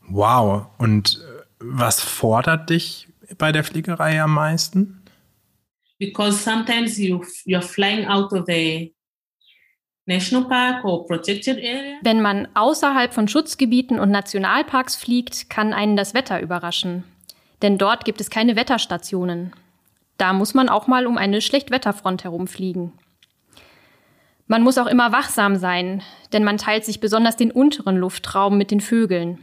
Wow. 0.06 0.66
Und 0.76 1.18
äh, 1.24 1.44
was 1.60 2.02
fordert 2.02 2.68
dich 2.68 3.08
bei 3.38 3.52
der 3.52 3.64
Fliegerei 3.64 4.20
am 4.20 4.34
meisten? 4.34 4.98
because 5.98 6.36
sometimes 6.42 6.98
you 6.98 7.24
you're 7.46 7.62
flying 7.62 8.04
out 8.06 8.32
of 8.32 8.44
the 8.46 8.92
National 10.06 10.44
Park 10.46 10.84
or 10.84 11.06
protected 11.06 11.56
area. 11.56 11.98
Wenn 12.02 12.20
man 12.20 12.48
außerhalb 12.54 13.14
von 13.14 13.28
Schutzgebieten 13.28 13.98
und 13.98 14.10
Nationalparks 14.10 14.94
fliegt, 14.96 15.48
kann 15.48 15.72
einen 15.72 15.96
das 15.96 16.12
Wetter 16.12 16.40
überraschen. 16.40 17.04
Denn 17.62 17.78
dort 17.78 18.04
gibt 18.04 18.20
es 18.20 18.28
keine 18.28 18.56
Wetterstationen. 18.56 19.52
Da 20.18 20.32
muss 20.32 20.52
man 20.52 20.68
auch 20.68 20.88
mal 20.88 21.06
um 21.06 21.16
eine 21.16 21.40
Schlechtwetterfront 21.40 22.24
herumfliegen. 22.24 22.92
Man 24.48 24.62
muss 24.62 24.78
auch 24.78 24.86
immer 24.86 25.12
wachsam 25.12 25.56
sein, 25.56 26.02
denn 26.32 26.44
man 26.44 26.58
teilt 26.58 26.84
sich 26.84 27.00
besonders 27.00 27.36
den 27.36 27.52
unteren 27.52 27.96
Luftraum 27.96 28.58
mit 28.58 28.70
den 28.70 28.80
Vögeln. 28.80 29.38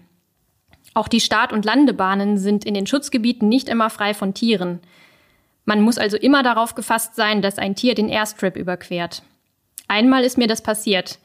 Auch 0.93 1.07
die 1.07 1.21
Start- 1.21 1.53
und 1.53 1.65
Landebahnen 1.65 2.37
sind 2.37 2.65
in 2.65 2.73
den 2.73 2.85
Schutzgebieten 2.85 3.47
nicht 3.47 3.69
immer 3.69 3.89
frei 3.89 4.13
von 4.13 4.33
Tieren. 4.33 4.81
Man 5.65 5.81
muss 5.81 5.97
also 5.97 6.17
immer 6.17 6.43
darauf 6.43 6.75
gefasst 6.75 7.15
sein, 7.15 7.41
dass 7.41 7.57
ein 7.57 7.75
Tier 7.75 7.95
den 7.95 8.09
Airstrip 8.09 8.55
überquert. 8.55 9.23
Einmal 9.87 10.23
ist 10.23 10.37
mir 10.37 10.47
das 10.47 10.61
passiert. 10.61 11.19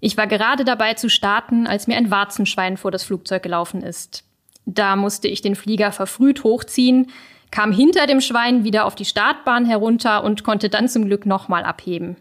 Ich 0.00 0.16
war 0.16 0.26
gerade 0.26 0.64
dabei 0.64 0.94
zu 0.94 1.08
starten, 1.08 1.66
als 1.66 1.86
mir 1.86 1.96
ein 1.96 2.10
Warzenschwein 2.10 2.76
vor 2.76 2.90
das 2.90 3.04
Flugzeug 3.04 3.42
gelaufen 3.42 3.82
ist. 3.82 4.25
Da 4.66 4.96
musste 4.96 5.28
ich 5.28 5.40
den 5.40 5.54
Flieger 5.54 5.92
verfrüht 5.92 6.44
hochziehen, 6.44 7.10
kam 7.50 7.72
hinter 7.72 8.06
dem 8.06 8.20
Schwein 8.20 8.64
wieder 8.64 8.84
auf 8.84 8.96
die 8.96 9.04
Startbahn 9.04 9.64
herunter 9.64 10.24
und 10.24 10.42
konnte 10.42 10.68
dann 10.68 10.88
zum 10.88 11.06
Glück 11.06 11.24
nochmal 11.24 11.64
abheben. 11.64 12.16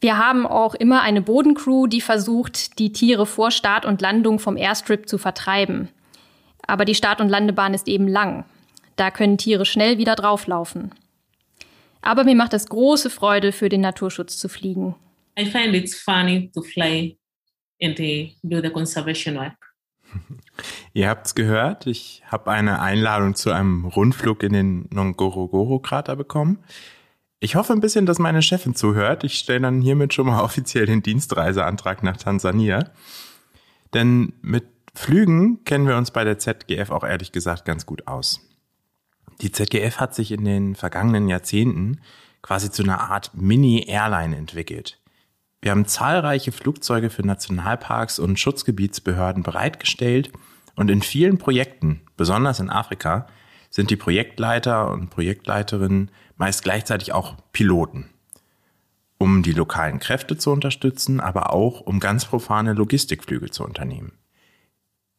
Wir 0.00 0.16
haben 0.16 0.46
auch 0.46 0.74
immer 0.74 1.02
eine 1.02 1.20
Bodencrew, 1.20 1.86
die 1.86 2.00
versucht, 2.00 2.78
die 2.78 2.92
Tiere 2.92 3.26
vor 3.26 3.50
Start 3.50 3.84
und 3.84 4.00
Landung 4.00 4.38
vom 4.38 4.56
Airstrip 4.56 5.08
zu 5.08 5.18
vertreiben. 5.18 5.88
Aber 6.66 6.84
die 6.84 6.94
Start- 6.94 7.20
und 7.20 7.28
Landebahn 7.28 7.74
ist 7.74 7.88
eben 7.88 8.08
lang. 8.08 8.44
Da 8.96 9.10
können 9.10 9.38
Tiere 9.38 9.66
schnell 9.66 9.98
wieder 9.98 10.14
drauflaufen. 10.14 10.94
Aber 12.02 12.24
mir 12.24 12.34
macht 12.34 12.54
es 12.54 12.68
große 12.68 13.10
Freude, 13.10 13.52
für 13.52 13.68
den 13.68 13.82
Naturschutz 13.82 14.38
zu 14.38 14.48
fliegen. 14.48 14.94
I 15.38 15.44
find 15.44 15.74
it's 15.74 15.94
funny 15.94 16.50
to 16.54 16.62
fly 16.62 17.18
and 17.82 17.98
do 17.98 18.60
the 18.62 18.70
conservation 18.70 19.36
work. 19.36 19.74
Ihr 20.92 21.08
habt 21.08 21.26
es 21.26 21.34
gehört, 21.34 21.86
ich 21.86 22.22
habe 22.26 22.50
eine 22.50 22.80
Einladung 22.80 23.34
zu 23.34 23.50
einem 23.50 23.84
Rundflug 23.84 24.42
in 24.42 24.52
den 24.52 24.88
Ngorongoro-Krater 24.90 26.16
bekommen. 26.16 26.58
Ich 27.40 27.54
hoffe 27.56 27.72
ein 27.72 27.80
bisschen, 27.80 28.04
dass 28.04 28.18
meine 28.18 28.42
Chefin 28.42 28.74
zuhört. 28.74 29.24
Ich 29.24 29.34
stelle 29.34 29.60
dann 29.60 29.80
hiermit 29.80 30.12
schon 30.12 30.26
mal 30.26 30.40
offiziell 30.44 30.86
den 30.86 31.02
Dienstreiseantrag 31.02 32.02
nach 32.02 32.16
Tansania. 32.16 32.90
Denn 33.94 34.34
mit 34.42 34.64
Flügen 34.94 35.64
kennen 35.64 35.86
wir 35.86 35.96
uns 35.96 36.10
bei 36.10 36.24
der 36.24 36.38
ZGF 36.38 36.90
auch 36.90 37.04
ehrlich 37.04 37.32
gesagt 37.32 37.64
ganz 37.64 37.86
gut 37.86 38.06
aus. 38.06 38.40
Die 39.40 39.52
ZGF 39.52 39.98
hat 39.98 40.14
sich 40.14 40.32
in 40.32 40.44
den 40.44 40.74
vergangenen 40.74 41.28
Jahrzehnten 41.28 42.00
quasi 42.42 42.70
zu 42.70 42.82
einer 42.82 43.00
Art 43.00 43.30
Mini-Airline 43.34 44.36
entwickelt. 44.36 45.00
Wir 45.62 45.72
haben 45.72 45.86
zahlreiche 45.86 46.52
Flugzeuge 46.52 47.10
für 47.10 47.26
Nationalparks 47.26 48.18
und 48.18 48.38
Schutzgebietsbehörden 48.38 49.42
bereitgestellt 49.42 50.30
und 50.80 50.90
in 50.90 51.02
vielen 51.02 51.36
Projekten, 51.36 52.00
besonders 52.16 52.58
in 52.58 52.70
Afrika, 52.70 53.26
sind 53.68 53.90
die 53.90 53.96
Projektleiter 53.96 54.90
und 54.90 55.10
Projektleiterinnen 55.10 56.10
meist 56.38 56.64
gleichzeitig 56.64 57.12
auch 57.12 57.36
Piloten, 57.52 58.08
um 59.18 59.42
die 59.42 59.52
lokalen 59.52 59.98
Kräfte 59.98 60.38
zu 60.38 60.50
unterstützen, 60.50 61.20
aber 61.20 61.52
auch 61.52 61.82
um 61.82 62.00
ganz 62.00 62.24
profane 62.24 62.72
Logistikflüge 62.72 63.50
zu 63.50 63.62
unternehmen. 63.62 64.12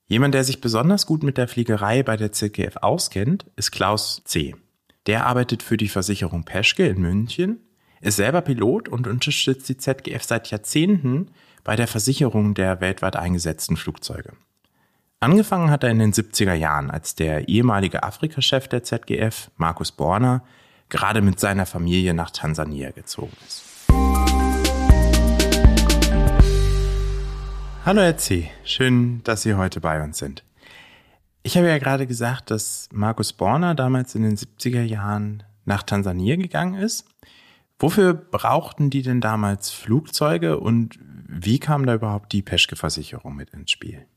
Jemand, 0.07 0.33
der 0.33 0.45
sich 0.45 0.61
besonders 0.61 1.05
gut 1.05 1.21
mit 1.21 1.37
der 1.37 1.47
Fliegerei 1.47 2.01
bei 2.01 2.17
der 2.17 2.31
ZGF 2.31 2.77
auskennt, 2.77 3.45
ist 3.55 3.69
Klaus 3.69 4.23
C. 4.25 4.55
Der 5.05 5.27
arbeitet 5.27 5.61
für 5.61 5.77
die 5.77 5.89
Versicherung 5.89 6.43
Peschke 6.43 6.87
in 6.87 7.01
München, 7.01 7.59
ist 8.01 8.15
selber 8.15 8.41
Pilot 8.41 8.89
und 8.89 9.05
unterstützt 9.05 9.69
die 9.69 9.77
ZGF 9.77 10.23
seit 10.23 10.49
Jahrzehnten 10.49 11.29
bei 11.63 11.75
der 11.75 11.87
Versicherung 11.87 12.55
der 12.55 12.81
weltweit 12.81 13.15
eingesetzten 13.15 13.77
Flugzeuge. 13.77 14.33
Angefangen 15.23 15.69
hat 15.69 15.83
er 15.83 15.91
in 15.91 15.99
den 15.99 16.13
70er 16.13 16.55
Jahren, 16.55 16.89
als 16.89 17.13
der 17.13 17.47
ehemalige 17.47 18.01
Afrika-Chef 18.01 18.67
der 18.67 18.81
ZGF, 18.81 19.51
Markus 19.55 19.91
Borner, 19.91 20.43
gerade 20.89 21.21
mit 21.21 21.39
seiner 21.39 21.67
Familie 21.67 22.15
nach 22.15 22.31
Tansania 22.31 22.89
gezogen 22.89 23.37
ist. 23.45 23.63
Hallo 27.85 28.11
C., 28.13 28.49
schön, 28.63 29.21
dass 29.23 29.43
Sie 29.43 29.53
heute 29.53 29.79
bei 29.79 30.03
uns 30.03 30.17
sind. 30.17 30.43
Ich 31.43 31.55
habe 31.55 31.67
ja 31.67 31.77
gerade 31.77 32.07
gesagt, 32.07 32.49
dass 32.49 32.89
Markus 32.91 33.31
Borner 33.31 33.75
damals 33.75 34.15
in 34.15 34.23
den 34.23 34.37
70er 34.37 34.81
Jahren 34.81 35.43
nach 35.65 35.83
Tansania 35.83 36.35
gegangen 36.35 36.73
ist. 36.81 37.05
Wofür 37.77 38.15
brauchten 38.15 38.89
die 38.89 39.03
denn 39.03 39.21
damals 39.21 39.69
Flugzeuge 39.69 40.59
und 40.59 40.97
wie 41.27 41.59
kam 41.59 41.85
da 41.85 41.93
überhaupt 41.93 42.33
die 42.33 42.41
Peschke-Versicherung 42.41 43.35
mit 43.35 43.51
ins 43.51 43.69
Spiel? 43.69 44.07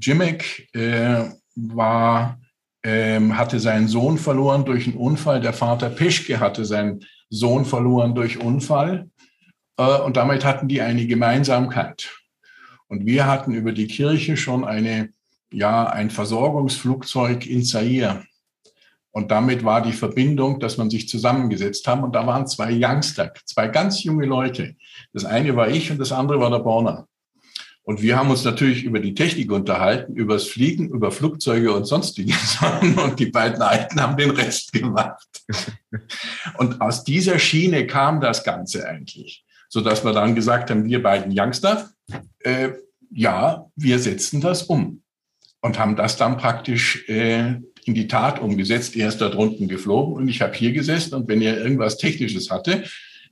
Jimmick 0.00 0.68
äh, 0.74 1.24
war, 1.54 2.40
äh, 2.82 3.20
hatte 3.20 3.60
seinen 3.60 3.88
Sohn 3.88 4.18
verloren 4.18 4.64
durch 4.64 4.86
einen 4.86 4.96
Unfall. 4.96 5.40
Der 5.40 5.52
Vater 5.52 5.90
Peschke 5.90 6.40
hatte 6.40 6.64
seinen 6.64 7.04
Sohn 7.30 7.64
verloren 7.64 8.14
durch 8.14 8.40
Unfall. 8.40 9.10
Äh, 9.76 10.00
und 10.00 10.16
damit 10.16 10.44
hatten 10.44 10.68
die 10.68 10.80
eine 10.80 11.06
Gemeinsamkeit. 11.06 12.10
Und 12.88 13.06
wir 13.06 13.26
hatten 13.26 13.52
über 13.52 13.72
die 13.72 13.86
Kirche 13.86 14.36
schon 14.36 14.64
eine 14.64 15.10
ja 15.50 15.86
ein 15.86 16.10
Versorgungsflugzeug 16.10 17.46
in 17.46 17.64
Zaire. 17.64 18.24
Und 19.10 19.30
damit 19.30 19.64
war 19.64 19.82
die 19.82 19.92
Verbindung, 19.92 20.60
dass 20.60 20.76
man 20.76 20.90
sich 20.90 21.08
zusammengesetzt 21.08 21.86
haben. 21.88 22.04
Und 22.04 22.14
da 22.14 22.26
waren 22.26 22.46
zwei 22.46 22.72
Youngster, 22.72 23.32
zwei 23.46 23.68
ganz 23.68 24.04
junge 24.04 24.26
Leute. 24.26 24.76
Das 25.12 25.24
eine 25.24 25.56
war 25.56 25.68
ich 25.68 25.90
und 25.90 25.98
das 25.98 26.12
andere 26.12 26.40
war 26.40 26.50
der 26.50 26.58
Borner. 26.58 27.08
Und 27.88 28.02
wir 28.02 28.18
haben 28.18 28.28
uns 28.28 28.44
natürlich 28.44 28.84
über 28.84 29.00
die 29.00 29.14
Technik 29.14 29.50
unterhalten, 29.50 30.14
über 30.14 30.34
das 30.34 30.44
Fliegen, 30.44 30.90
über 30.90 31.10
Flugzeuge 31.10 31.72
und 31.72 31.86
sonstige 31.86 32.34
Sachen. 32.44 32.98
Und 32.98 33.18
die 33.18 33.30
beiden 33.30 33.62
Alten 33.62 33.98
haben 33.98 34.18
den 34.18 34.28
Rest 34.28 34.74
gemacht. 34.74 35.26
Und 36.58 36.82
aus 36.82 37.02
dieser 37.02 37.38
Schiene 37.38 37.86
kam 37.86 38.20
das 38.20 38.44
Ganze 38.44 38.86
eigentlich, 38.86 39.42
sodass 39.70 40.04
wir 40.04 40.12
dann 40.12 40.34
gesagt 40.34 40.70
haben, 40.70 40.84
wir 40.84 41.02
beiden 41.02 41.32
Youngster, 41.34 41.88
äh, 42.40 42.72
ja, 43.10 43.64
wir 43.74 43.98
setzen 43.98 44.42
das 44.42 44.64
um 44.64 45.00
und 45.62 45.78
haben 45.78 45.96
das 45.96 46.18
dann 46.18 46.36
praktisch 46.36 47.08
äh, 47.08 47.54
in 47.86 47.94
die 47.94 48.06
Tat 48.06 48.38
umgesetzt. 48.38 48.96
Er 48.96 49.08
ist 49.08 49.22
da 49.22 49.30
drunten 49.30 49.66
geflogen 49.66 50.12
und 50.12 50.28
ich 50.28 50.42
habe 50.42 50.52
hier 50.52 50.72
gesessen 50.72 51.14
und 51.14 51.26
wenn 51.26 51.40
er 51.40 51.56
irgendwas 51.56 51.96
Technisches 51.96 52.50
hatte, 52.50 52.84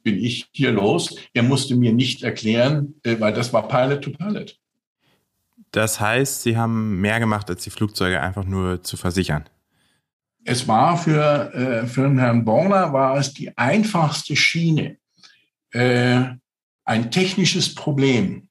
bin 0.06 0.22
ich 0.22 0.48
hier 0.52 0.70
los. 0.70 1.16
Er 1.34 1.42
musste 1.42 1.74
mir 1.74 1.92
nicht 1.92 2.22
erklären, 2.22 2.94
äh, 3.02 3.18
weil 3.18 3.32
das 3.32 3.52
war 3.52 3.66
Pilot 3.66 4.02
to 4.02 4.10
Pilot. 4.12 4.56
Das 5.72 5.98
heißt, 5.98 6.42
Sie 6.42 6.56
haben 6.56 7.00
mehr 7.00 7.18
gemacht, 7.18 7.50
als 7.50 7.64
die 7.64 7.70
Flugzeuge 7.70 8.20
einfach 8.20 8.44
nur 8.44 8.84
zu 8.84 8.96
versichern. 8.96 9.48
Es 10.44 10.68
war 10.68 10.96
für, 10.96 11.52
äh, 11.52 11.86
für 11.88 12.02
den 12.02 12.20
Herrn 12.20 12.44
Borner 12.44 12.92
war 12.92 13.16
es 13.16 13.34
die 13.34 13.58
einfachste 13.58 14.36
Schiene, 14.36 14.98
äh, 15.72 16.22
ein 16.84 17.10
technisches 17.10 17.74
Problem 17.74 18.48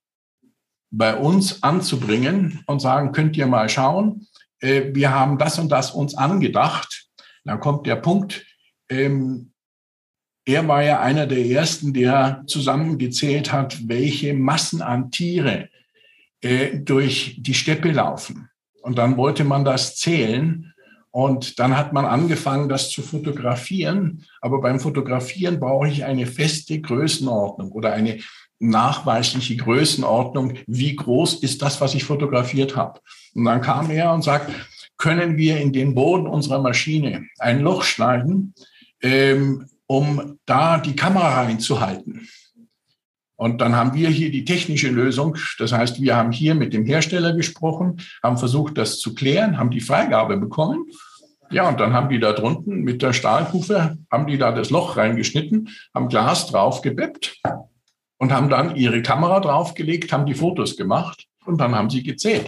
bei 0.92 1.16
uns 1.16 1.64
anzubringen 1.64 2.64
und 2.68 2.82
sagen, 2.82 3.14
könnt 3.14 3.38
ihr 3.38 3.48
mal 3.48 3.70
schauen, 3.70 4.28
äh, 4.60 4.94
wir 4.94 5.12
haben 5.12 5.38
das 5.38 5.58
und 5.58 5.70
das 5.70 5.92
uns 5.92 6.16
angedacht. 6.18 7.08
Dann 7.46 7.62
kommt 7.62 7.88
der 7.88 7.96
Punkt, 7.96 8.46
ähm, 8.90 9.54
er 10.46 10.68
war 10.68 10.84
ja 10.84 11.00
einer 11.00 11.26
der 11.26 11.44
ersten, 11.46 11.94
der 11.94 12.44
zusammengezählt 12.46 13.52
hat, 13.52 13.88
welche 13.88 14.34
Massen 14.34 14.82
an 14.82 15.10
Tiere 15.10 15.70
äh, 16.42 16.78
durch 16.78 17.38
die 17.40 17.56
Steppe 17.56 17.92
laufen. 17.92 18.50
Und 18.82 19.00
dann 19.00 19.18
wollte 19.18 19.44
man 19.44 19.66
das 19.66 19.96
zählen. 19.96 20.72
Und 21.10 21.60
dann 21.60 21.76
hat 21.76 21.94
man 21.94 22.06
angefangen, 22.06 22.70
das 22.70 22.92
zu 22.92 23.02
fotografieren. 23.02 24.24
Aber 24.42 24.62
beim 24.62 24.80
Fotografieren 24.80 25.60
brauche 25.60 25.88
ich 25.88 26.04
eine 26.04 26.28
feste 26.28 26.80
Größenordnung 26.80 27.72
oder 27.72 27.94
eine 27.94 28.20
nachweisliche 28.60 29.56
Größenordnung. 29.56 30.54
Wie 30.68 30.96
groß 30.96 31.42
ist 31.42 31.62
das, 31.62 31.82
was 31.82 31.96
ich 31.96 32.04
fotografiert 32.04 32.76
habe? 32.76 33.00
Und 33.34 33.46
dann 33.46 33.62
kam 33.62 33.90
er 33.90 34.14
und 34.14 34.24
sagt, 34.24 34.52
können 34.98 35.38
wir 35.38 35.60
in 35.60 35.74
den 35.74 35.96
Boden 35.96 36.28
unserer 36.28 36.62
Maschine 36.62 37.26
ein 37.40 37.62
Loch 37.62 37.84
schneiden, 37.84 38.54
ähm, 39.02 39.66
um 39.88 40.40
da 40.46 40.78
die 40.78 40.96
Kamera 40.96 41.42
reinzuhalten. 41.44 42.28
Und 43.38 43.60
dann 43.60 43.76
haben 43.76 43.94
wir 43.94 44.10
hier 44.10 44.32
die 44.32 44.46
technische 44.46 44.90
Lösung. 44.90 45.38
Das 45.60 45.74
heißt, 45.74 46.02
wir 46.02 46.16
haben 46.16 46.32
hier 46.32 46.56
mit 46.56 46.74
dem 46.74 46.86
Hersteller 46.86 47.34
gesprochen, 47.34 48.02
haben 48.24 48.38
versucht, 48.38 48.78
das 48.78 49.00
zu 49.00 49.14
klären, 49.14 49.58
haben 49.60 49.72
die 49.72 49.82
Freigabe 49.82 50.38
bekommen. 50.38 50.86
Ja, 51.52 51.68
und 51.68 51.80
dann 51.80 51.94
haben 51.94 52.10
die 52.10 52.20
da 52.20 52.34
drunten 52.34 52.82
mit 52.82 53.02
der 53.02 53.14
Stahlkufe, 53.14 53.98
haben 54.12 54.28
die 54.28 54.38
da 54.38 54.52
das 54.52 54.70
Loch 54.70 54.98
reingeschnitten, 54.98 55.70
haben 55.94 56.08
Glas 56.08 56.48
drauf 56.48 56.82
gebeppt 56.82 57.40
und 58.18 58.32
haben 58.32 58.50
dann 58.50 58.76
ihre 58.76 59.02
Kamera 59.02 59.40
draufgelegt, 59.42 60.12
haben 60.12 60.26
die 60.26 60.34
Fotos 60.34 60.76
gemacht 60.76 61.26
und 61.46 61.60
dann 61.60 61.76
haben 61.76 61.90
sie 61.90 62.04
gezählt. 62.04 62.48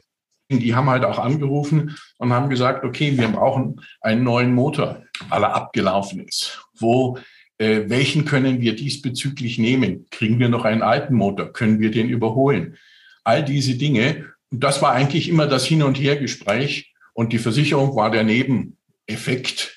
Die 0.49 0.73
haben 0.73 0.89
halt 0.89 1.03
auch 1.03 1.19
angerufen 1.19 1.97
und 2.17 2.31
haben 2.31 2.49
gesagt, 2.49 2.85
okay, 2.85 3.17
wir 3.17 3.27
brauchen 3.27 3.81
einen 3.99 4.23
neuen 4.23 4.53
Motor, 4.53 5.03
weil 5.27 5.43
er 5.43 5.53
abgelaufen 5.53 6.25
ist. 6.25 6.65
Wo, 6.79 7.17
äh, 7.57 7.83
welchen 7.87 8.25
können 8.25 8.61
wir 8.61 8.75
diesbezüglich 8.75 9.57
nehmen? 9.57 10.05
Kriegen 10.11 10.39
wir 10.39 10.49
noch 10.49 10.65
einen 10.65 10.81
alten 10.81 11.15
Motor? 11.15 11.53
Können 11.53 11.79
wir 11.79 11.91
den 11.91 12.09
überholen? 12.09 12.77
All 13.23 13.43
diese 13.43 13.75
Dinge. 13.75 14.25
Und 14.51 14.63
das 14.63 14.81
war 14.81 14.93
eigentlich 14.93 15.27
immer 15.29 15.47
das 15.47 15.65
Hin- 15.65 15.83
und 15.83 15.99
Hergespräch. 15.99 16.93
Und 17.13 17.33
die 17.33 17.39
Versicherung 17.39 17.95
war 17.95 18.11
der 18.11 18.23
Nebeneffekt, 18.23 19.75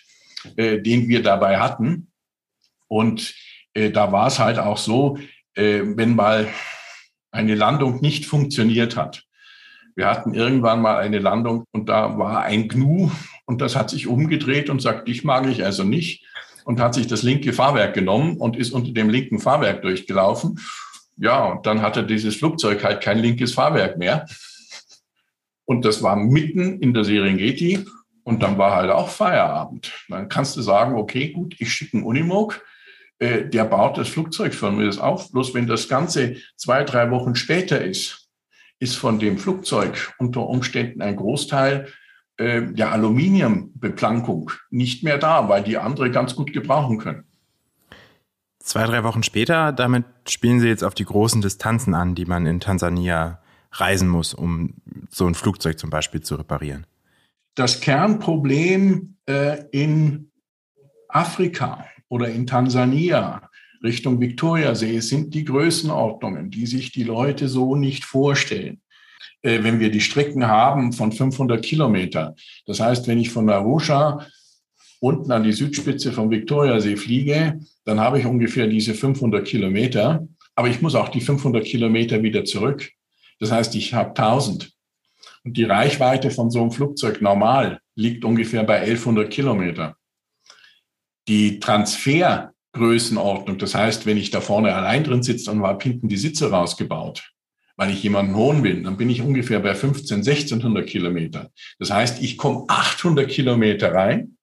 äh, 0.56 0.78
den 0.78 1.08
wir 1.08 1.22
dabei 1.22 1.58
hatten. 1.58 2.08
Und 2.86 3.34
äh, 3.74 3.90
da 3.90 4.12
war 4.12 4.26
es 4.26 4.38
halt 4.38 4.58
auch 4.58 4.78
so, 4.78 5.18
äh, 5.54 5.80
wenn 5.84 6.14
mal 6.14 6.48
eine 7.30 7.54
Landung 7.54 8.00
nicht 8.00 8.26
funktioniert 8.26 8.96
hat, 8.96 9.24
wir 9.96 10.06
hatten 10.06 10.34
irgendwann 10.34 10.80
mal 10.80 10.96
eine 10.98 11.18
Landung 11.18 11.64
und 11.72 11.88
da 11.88 12.16
war 12.16 12.42
ein 12.42 12.68
Gnu 12.68 13.10
und 13.44 13.60
das 13.60 13.76
hat 13.76 13.90
sich 13.90 14.06
umgedreht 14.06 14.70
und 14.70 14.80
sagt, 14.80 15.08
dich 15.08 15.24
mag 15.24 15.46
ich 15.46 15.64
also 15.64 15.84
nicht 15.84 16.24
und 16.64 16.80
hat 16.80 16.94
sich 16.94 17.06
das 17.06 17.22
linke 17.22 17.52
Fahrwerk 17.52 17.94
genommen 17.94 18.36
und 18.36 18.56
ist 18.56 18.72
unter 18.72 18.92
dem 18.92 19.10
linken 19.10 19.38
Fahrwerk 19.38 19.82
durchgelaufen. 19.82 20.60
Ja, 21.16 21.44
und 21.44 21.66
dann 21.66 21.82
hatte 21.82 22.04
dieses 22.04 22.36
Flugzeug 22.36 22.82
halt 22.82 23.02
kein 23.02 23.18
linkes 23.18 23.54
Fahrwerk 23.54 23.98
mehr. 23.98 24.26
Und 25.64 25.84
das 25.84 26.02
war 26.02 26.16
mitten 26.16 26.80
in 26.80 26.94
der 26.94 27.04
Serengeti 27.04 27.84
und 28.24 28.42
dann 28.42 28.58
war 28.58 28.74
halt 28.74 28.90
auch 28.90 29.08
Feierabend. 29.08 29.92
Dann 30.08 30.28
kannst 30.28 30.56
du 30.56 30.62
sagen, 30.62 30.96
okay, 30.96 31.30
gut, 31.32 31.56
ich 31.58 31.72
schicke 31.72 31.98
einen 31.98 32.06
Unimog, 32.06 32.64
äh, 33.18 33.44
der 33.44 33.64
baut 33.64 33.98
das 33.98 34.08
Flugzeug 34.08 34.54
für 34.54 34.72
mir 34.72 34.90
auf. 35.02 35.30
Bloß 35.30 35.54
wenn 35.54 35.66
das 35.66 35.88
Ganze 35.88 36.36
zwei, 36.56 36.84
drei 36.84 37.10
Wochen 37.10 37.34
später 37.34 37.80
ist, 37.84 38.28
ist 38.78 38.96
von 38.96 39.18
dem 39.18 39.36
Flugzeug 39.36 40.14
unter 40.18 40.46
Umständen 40.48 41.02
ein 41.02 41.16
Großteil 41.16 41.88
äh, 42.40 42.72
der 42.72 42.90
Aluminiumbeplankung 42.92 44.50
nicht 44.70 45.04
mehr 45.04 45.18
da, 45.18 45.50
weil 45.50 45.62
die 45.62 45.76
andere 45.76 46.10
ganz 46.10 46.34
gut 46.34 46.54
gebrauchen 46.54 46.96
können. 46.96 47.24
Zwei, 48.60 48.86
drei 48.86 49.04
Wochen 49.04 49.22
später, 49.22 49.72
damit 49.72 50.06
spielen 50.26 50.58
Sie 50.58 50.68
jetzt 50.68 50.82
auf 50.82 50.94
die 50.94 51.04
großen 51.04 51.42
Distanzen 51.42 51.92
an, 51.92 52.14
die 52.14 52.24
man 52.24 52.46
in 52.46 52.58
Tansania 52.58 53.42
reisen 53.72 54.08
muss, 54.08 54.32
um 54.32 54.74
so 55.10 55.26
ein 55.26 55.34
Flugzeug 55.34 55.78
zum 55.78 55.90
Beispiel 55.90 56.22
zu 56.22 56.36
reparieren. 56.36 56.86
Das 57.56 57.82
Kernproblem 57.82 59.16
äh, 59.26 59.64
in 59.72 60.30
Afrika 61.08 61.84
oder 62.08 62.28
in 62.28 62.46
Tansania 62.46 63.50
Richtung 63.84 64.18
Viktoriasee 64.18 65.00
sind 65.00 65.34
die 65.34 65.44
Größenordnungen, 65.44 66.50
die 66.50 66.66
sich 66.66 66.90
die 66.90 67.04
Leute 67.04 67.48
so 67.48 67.76
nicht 67.76 68.06
vorstellen. 68.06 68.80
Äh, 69.42 69.62
wenn 69.62 69.80
wir 69.80 69.90
die 69.90 70.00
Strecken 70.00 70.46
haben 70.46 70.92
von 70.92 71.12
500 71.12 71.64
Kilometer, 71.64 72.34
das 72.66 72.80
heißt, 72.80 73.06
wenn 73.08 73.18
ich 73.18 73.30
von 73.30 73.48
Arusha 73.48 74.26
unten 75.00 75.32
an 75.32 75.44
die 75.44 75.52
Südspitze 75.52 76.12
vom 76.12 76.30
Viktoriasee 76.30 76.96
fliege, 76.96 77.58
dann 77.84 78.00
habe 78.00 78.18
ich 78.18 78.26
ungefähr 78.26 78.66
diese 78.66 78.94
500 78.94 79.46
Kilometer, 79.46 80.26
aber 80.54 80.68
ich 80.68 80.82
muss 80.82 80.94
auch 80.94 81.08
die 81.08 81.22
500 81.22 81.64
Kilometer 81.64 82.22
wieder 82.22 82.44
zurück. 82.44 82.90
Das 83.38 83.50
heißt, 83.50 83.74
ich 83.76 83.94
habe 83.94 84.10
1000. 84.10 84.70
Und 85.44 85.56
die 85.56 85.64
Reichweite 85.64 86.30
von 86.30 86.50
so 86.50 86.60
einem 86.60 86.70
Flugzeug 86.70 87.22
normal 87.22 87.80
liegt 87.94 88.24
ungefähr 88.24 88.62
bei 88.64 88.80
1100 88.80 89.30
Kilometer. 89.30 89.96
Die 91.28 91.60
Transfer 91.60 92.52
Größenordnung. 92.72 93.58
Das 93.58 93.74
heißt, 93.74 94.06
wenn 94.06 94.16
ich 94.16 94.30
da 94.30 94.40
vorne 94.40 94.74
allein 94.74 95.04
drin 95.04 95.22
sitze 95.22 95.50
und 95.50 95.62
habe 95.62 95.82
hinten 95.82 96.08
die 96.08 96.16
Sitze 96.16 96.50
rausgebaut, 96.50 97.32
weil 97.80 97.92
ich 97.92 98.02
jemanden 98.02 98.34
holen 98.34 98.62
will, 98.62 98.82
dann 98.82 98.98
bin 98.98 99.08
ich 99.08 99.22
ungefähr 99.22 99.58
bei 99.58 99.74
15, 99.74 100.18
1600 100.18 100.86
Kilometer. 100.86 101.50
Das 101.78 101.90
heißt, 101.90 102.22
ich 102.22 102.36
komme 102.36 102.66
800 102.68 103.26
Kilometer 103.26 103.94
rein 103.94 104.36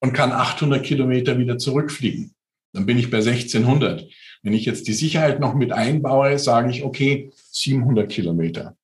und 0.00 0.12
kann 0.12 0.32
800 0.32 0.82
Kilometer 0.84 1.38
wieder 1.38 1.58
zurückfliegen. 1.58 2.34
Dann 2.72 2.84
bin 2.84 2.98
ich 2.98 3.10
bei 3.10 3.18
1600. 3.18 4.08
Wenn 4.42 4.54
ich 4.54 4.64
jetzt 4.64 4.88
die 4.88 4.92
Sicherheit 4.92 5.38
noch 5.38 5.54
mit 5.54 5.70
einbaue, 5.70 6.36
sage 6.40 6.70
ich, 6.70 6.82
okay, 6.82 7.30
700 7.52 8.10
Kilometer. 8.10 8.76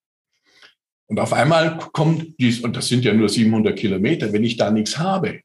Und 1.09 1.19
auf 1.19 1.33
einmal 1.33 1.77
kommt 1.93 2.39
dies, 2.39 2.61
und 2.61 2.77
das 2.77 2.87
sind 2.87 3.05
ja 3.05 3.13
nur 3.13 3.29
700 3.29 3.77
Kilometer, 3.77 4.33
wenn 4.33 4.45
ich 4.45 4.57
da 4.57 4.71
nichts 4.71 4.99
habe. 4.99 5.41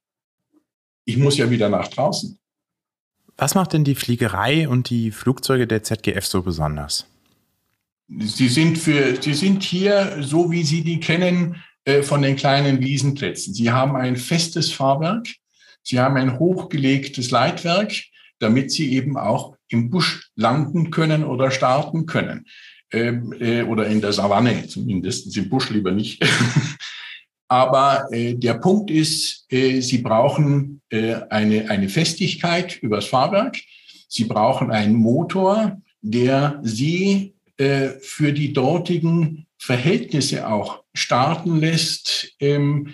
Ich 1.03 1.17
muss 1.17 1.35
ja 1.39 1.49
wieder 1.49 1.69
nach 1.69 1.87
draußen. 1.87 2.37
Was 3.37 3.55
macht 3.55 3.73
denn 3.73 3.85
die 3.85 3.95
Fliegerei 3.95 4.69
und 4.69 4.91
die 4.91 5.09
Flugzeuge 5.09 5.65
der 5.65 5.81
ZGF 5.81 6.27
so 6.27 6.43
besonders? 6.43 7.07
Sie 8.17 8.49
sind, 8.49 8.77
für, 8.77 9.21
sie 9.21 9.35
sind 9.35 9.61
hier, 9.61 10.17
so 10.21 10.49
wie 10.51 10.63
Sie 10.63 10.83
die 10.83 10.99
kennen, 10.99 11.57
äh, 11.85 12.01
von 12.01 12.21
den 12.21 12.35
kleinen 12.35 12.79
Wiesenplätzen. 12.79 13.53
Sie 13.53 13.71
haben 13.71 13.95
ein 13.95 14.17
festes 14.17 14.71
Fahrwerk, 14.71 15.27
Sie 15.83 15.99
haben 15.99 16.17
ein 16.17 16.37
hochgelegtes 16.39 17.31
Leitwerk, 17.31 17.93
damit 18.39 18.71
Sie 18.71 18.93
eben 18.93 19.17
auch 19.17 19.55
im 19.69 19.89
Busch 19.89 20.29
landen 20.35 20.91
können 20.91 21.23
oder 21.23 21.51
starten 21.51 22.05
können. 22.05 22.45
Ähm, 22.91 23.33
äh, 23.39 23.61
oder 23.61 23.85
in 23.85 24.01
der 24.01 24.13
Savanne, 24.13 24.67
zumindest 24.67 25.35
im 25.37 25.47
Busch 25.47 25.69
lieber 25.69 25.91
nicht. 25.91 26.25
Aber 27.47 28.07
äh, 28.11 28.33
der 28.33 28.55
Punkt 28.55 28.91
ist, 28.91 29.47
Sie 29.49 29.97
brauchen 29.99 30.81
eine, 30.91 31.69
eine 31.69 31.89
Festigkeit 31.89 32.77
übers 32.77 33.05
Fahrwerk. 33.05 33.57
Sie 34.07 34.25
brauchen 34.25 34.69
einen 34.69 34.95
Motor, 34.95 35.81
der 36.01 36.59
Sie 36.63 37.33
äh, 37.59 37.99
für 38.01 38.31
die 38.31 38.53
dortigen 38.53 39.45
Verhältnisse 39.57 40.47
auch 40.47 40.83
starten 40.93 41.59
lässt. 41.59 42.33
Ähm, 42.39 42.93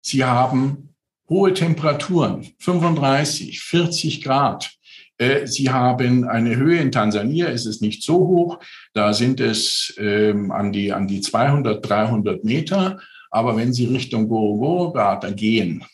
sie 0.00 0.24
haben 0.24 0.94
hohe 1.28 1.52
Temperaturen, 1.52 2.46
35, 2.60 3.60
40 3.60 4.22
Grad. 4.22 4.70
Äh, 5.18 5.48
sie 5.48 5.70
haben 5.70 6.28
eine 6.28 6.54
Höhe 6.54 6.80
in 6.80 6.92
Tansania, 6.92 7.46
ist 7.48 7.66
es 7.66 7.80
nicht 7.80 8.04
so 8.04 8.14
hoch, 8.14 8.60
da 8.92 9.12
sind 9.12 9.40
es 9.40 9.92
ähm, 9.98 10.52
an, 10.52 10.72
die, 10.72 10.92
an 10.92 11.08
die 11.08 11.20
200, 11.20 11.84
300 11.88 12.44
Meter. 12.44 13.00
Aber 13.32 13.56
wenn 13.56 13.72
Sie 13.72 13.86
Richtung 13.86 14.28
Gorogoro-Krater 14.28 15.32
gehen, 15.32 15.84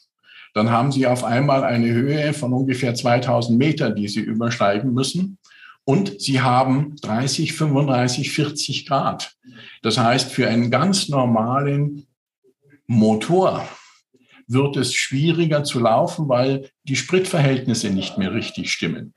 dann 0.53 0.71
haben 0.71 0.93
Sie 0.93 1.07
auf 1.07 1.25
einmal 1.25 1.65
eine 1.65 1.91
Höhe 1.91 2.35
von 2.35 2.53
ungefähr 2.53 2.95
2000 2.95 3.59
Meter, 3.59 3.91
die 3.91 4.09
Sie 4.09 4.21
übersteigen 4.21 4.93
müssen. 4.93 5.39
Und 5.91 6.21
Sie 6.21 6.41
haben 6.41 6.95
30, 7.03 7.53
35, 7.53 8.31
40 8.31 8.87
Grad. 8.87 9.35
Das 9.83 9.99
heißt, 9.99 10.31
für 10.31 10.47
einen 10.47 10.71
ganz 10.71 11.09
normalen 11.09 12.07
Motor 12.87 13.69
wird 14.47 14.77
es 14.77 14.95
schwieriger 14.95 15.65
zu 15.65 15.81
laufen, 15.81 16.29
weil 16.29 16.71
die 16.85 16.95
Spritverhältnisse 16.95 17.91
nicht 17.91 18.19
mehr 18.19 18.33
richtig 18.33 18.71
stimmen. 18.71 19.15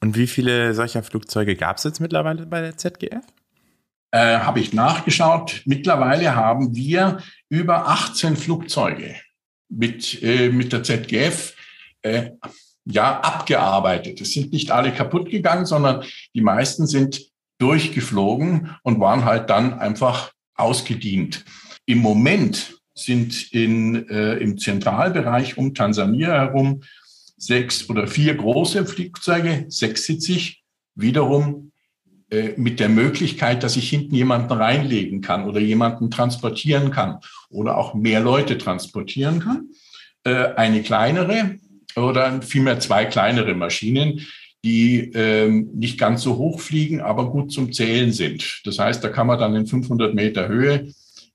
Und 0.00 0.16
wie 0.16 0.26
viele 0.26 0.74
solcher 0.74 1.04
Flugzeuge 1.04 1.54
gab 1.54 1.76
es 1.76 1.84
jetzt 1.84 2.00
mittlerweile 2.00 2.44
bei 2.44 2.60
der 2.60 2.76
ZGF? 2.76 3.24
Äh, 4.10 4.38
Habe 4.40 4.58
ich 4.58 4.72
nachgeschaut. 4.72 5.62
Mittlerweile 5.64 6.34
haben 6.34 6.74
wir 6.74 7.18
über 7.48 7.86
18 7.86 8.34
Flugzeuge 8.34 9.14
mit, 9.68 10.20
äh, 10.24 10.48
mit 10.48 10.72
der 10.72 10.82
ZGF 10.82 11.54
äh, 12.02 12.30
ja, 12.84 13.20
abgearbeitet. 13.20 14.20
Es 14.20 14.32
sind 14.32 14.52
nicht 14.52 14.70
alle 14.70 14.92
kaputt 14.92 15.30
gegangen, 15.30 15.66
sondern 15.66 16.04
die 16.34 16.40
meisten 16.40 16.86
sind 16.86 17.30
durchgeflogen 17.58 18.76
und 18.82 19.00
waren 19.00 19.24
halt 19.24 19.50
dann 19.50 19.78
einfach 19.78 20.32
ausgedient. 20.54 21.44
Im 21.86 21.98
Moment 21.98 22.78
sind 22.94 23.52
in, 23.52 24.08
äh, 24.08 24.34
im 24.34 24.58
Zentralbereich 24.58 25.56
um 25.58 25.74
Tansania 25.74 26.32
herum 26.32 26.82
sechs 27.36 27.88
oder 27.88 28.06
vier 28.06 28.34
große 28.34 28.84
Flugzeuge, 28.84 29.66
sechssitzig, 29.68 30.62
wiederum 30.94 31.72
äh, 32.30 32.52
mit 32.56 32.80
der 32.80 32.88
Möglichkeit, 32.88 33.62
dass 33.62 33.76
ich 33.76 33.88
hinten 33.88 34.14
jemanden 34.14 34.52
reinlegen 34.52 35.20
kann 35.20 35.44
oder 35.44 35.60
jemanden 35.60 36.10
transportieren 36.10 36.90
kann 36.90 37.18
oder 37.48 37.76
auch 37.78 37.94
mehr 37.94 38.20
Leute 38.20 38.58
transportieren 38.58 39.40
kann. 39.40 39.70
Äh, 40.24 40.54
eine 40.54 40.82
kleinere 40.82 41.58
oder 41.96 42.42
vielmehr 42.42 42.80
zwei 42.80 43.04
kleinere 43.04 43.54
Maschinen, 43.54 44.26
die 44.64 45.10
ähm, 45.14 45.70
nicht 45.74 45.98
ganz 45.98 46.22
so 46.22 46.36
hoch 46.36 46.60
fliegen, 46.60 47.00
aber 47.00 47.30
gut 47.30 47.52
zum 47.52 47.72
Zählen 47.72 48.12
sind. 48.12 48.60
Das 48.64 48.78
heißt, 48.78 49.02
da 49.02 49.08
kann 49.08 49.26
man 49.26 49.38
dann 49.38 49.54
in 49.54 49.66
500 49.66 50.14
Meter 50.14 50.48
Höhe 50.48 50.92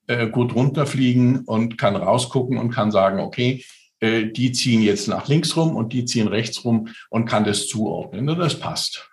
äh, 0.08 0.28
gut 0.28 0.54
runterfliegen 0.54 1.40
und 1.46 1.78
kann 1.78 1.96
rausgucken 1.96 2.58
und 2.58 2.70
kann 2.70 2.92
sagen, 2.92 3.20
okay, 3.20 3.64
äh, 4.00 4.28
die 4.28 4.52
ziehen 4.52 4.82
jetzt 4.82 5.08
nach 5.08 5.28
links 5.28 5.56
rum 5.56 5.76
und 5.76 5.94
die 5.94 6.06
ziehen 6.06 6.28
rechts 6.28 6.64
rum 6.64 6.90
und 7.10 7.26
kann 7.26 7.44
das 7.44 7.68
zuordnen. 7.68 8.28
Das 8.28 8.60
passt. 8.60 9.10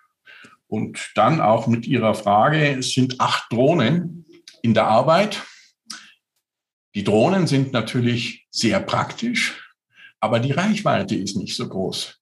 Und 0.67 1.11
dann 1.15 1.41
auch 1.41 1.67
mit 1.67 1.87
Ihrer 1.87 2.13
Frage, 2.13 2.77
es 2.77 2.93
sind 2.93 3.19
acht 3.19 3.51
Drohnen 3.51 4.25
in 4.61 4.73
der 4.73 4.87
Arbeit. 4.87 5.43
Die 6.95 7.03
Drohnen 7.03 7.47
sind 7.47 7.73
natürlich 7.73 8.45
sehr 8.51 8.79
praktisch, 8.79 9.62
aber 10.23 10.39
die 10.39 10.53
Reichweite 10.53 11.15
ist 11.15 11.35
nicht 11.35 11.53
so 11.53 11.67
groß. 11.67 12.17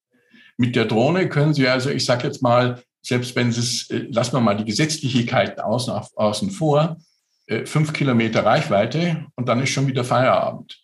Mit 0.58 0.76
der 0.76 0.86
Drohne 0.86 1.30
können 1.30 1.54
Sie 1.54 1.68
also, 1.68 1.92
ich 1.92 2.04
sage 2.04 2.26
jetzt 2.26 2.42
mal, 2.42 2.82
selbst 3.04 3.36
wenn 3.36 3.50
es, 3.50 3.92
äh, 3.92 4.08
lassen 4.10 4.34
wir 4.34 4.42
mal 4.42 4.58
die 4.58 4.66
Gesetzlichkeiten 4.66 5.62
außen, 5.62 5.94
außen 6.16 6.50
vor, 6.50 6.98
äh, 7.46 7.68
fünf 7.68 7.94
Kilometer 7.94 8.44
Reichweite 8.44 9.28
und 9.36 9.48
dann 9.48 9.62
ist 9.62 9.70
schon 9.70 9.86
wieder 9.86 10.04
Feierabend. 10.04 10.80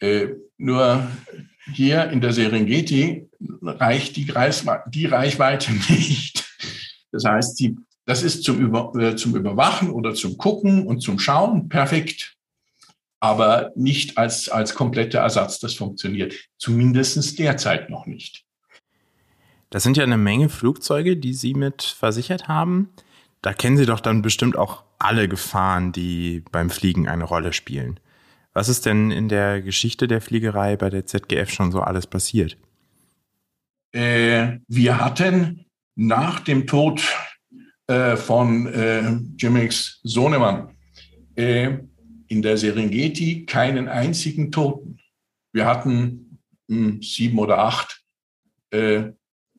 Äh, 0.00 0.30
nur 0.56 1.06
hier 1.74 2.10
in 2.10 2.20
der 2.20 2.32
Serengeti 2.32 3.28
reicht 3.62 4.16
die, 4.16 4.26
die 4.26 5.06
Reichweite 5.06 5.72
nicht. 5.88 6.44
Das 7.12 7.24
heißt, 7.24 7.60
die, 7.60 7.76
das 8.04 8.24
ist 8.24 8.42
zum, 8.42 8.58
Über, 8.58 9.16
zum 9.16 9.36
Überwachen 9.36 9.90
oder 9.90 10.12
zum 10.12 10.36
Gucken 10.36 10.88
und 10.88 11.02
zum 11.02 11.20
Schauen 11.20 11.68
perfekt, 11.68 12.36
aber 13.20 13.72
nicht 13.74 14.18
als, 14.18 14.48
als 14.48 14.74
kompletter 14.74 15.20
Ersatz. 15.20 15.58
Das 15.58 15.74
funktioniert 15.74 16.34
zumindest 16.56 17.38
derzeit 17.38 17.90
noch 17.90 18.06
nicht. 18.06 18.44
Das 19.70 19.82
sind 19.82 19.96
ja 19.96 20.02
eine 20.02 20.16
Menge 20.16 20.48
Flugzeuge, 20.48 21.16
die 21.16 21.34
Sie 21.34 21.54
mit 21.54 21.82
versichert 21.82 22.48
haben. 22.48 22.88
Da 23.42 23.52
kennen 23.52 23.76
Sie 23.76 23.86
doch 23.86 24.00
dann 24.00 24.22
bestimmt 24.22 24.56
auch 24.56 24.84
alle 24.98 25.28
Gefahren, 25.28 25.92
die 25.92 26.42
beim 26.50 26.70
Fliegen 26.70 27.08
eine 27.08 27.24
Rolle 27.24 27.52
spielen. 27.52 28.00
Was 28.54 28.68
ist 28.68 28.86
denn 28.86 29.10
in 29.10 29.28
der 29.28 29.62
Geschichte 29.62 30.08
der 30.08 30.20
Fliegerei 30.20 30.76
bei 30.76 30.90
der 30.90 31.06
ZGF 31.06 31.50
schon 31.50 31.70
so 31.70 31.80
alles 31.80 32.06
passiert? 32.06 32.56
Äh, 33.92 34.58
wir 34.66 35.00
hatten 35.00 35.66
nach 35.94 36.40
dem 36.40 36.66
Tod 36.66 37.02
äh, 37.86 38.16
von 38.16 38.66
äh, 38.66 39.18
Jimmix 39.36 40.00
Sohnemann 40.02 40.76
äh, 41.36 41.78
in 42.28 42.42
der 42.42 42.56
Serengeti 42.56 43.46
keinen 43.46 43.88
einzigen 43.88 44.52
Toten. 44.52 45.00
Wir 45.52 45.66
hatten 45.66 46.38
hm, 46.68 47.02
sieben 47.02 47.38
oder 47.38 47.58
acht 47.58 48.02
äh, 48.70 49.10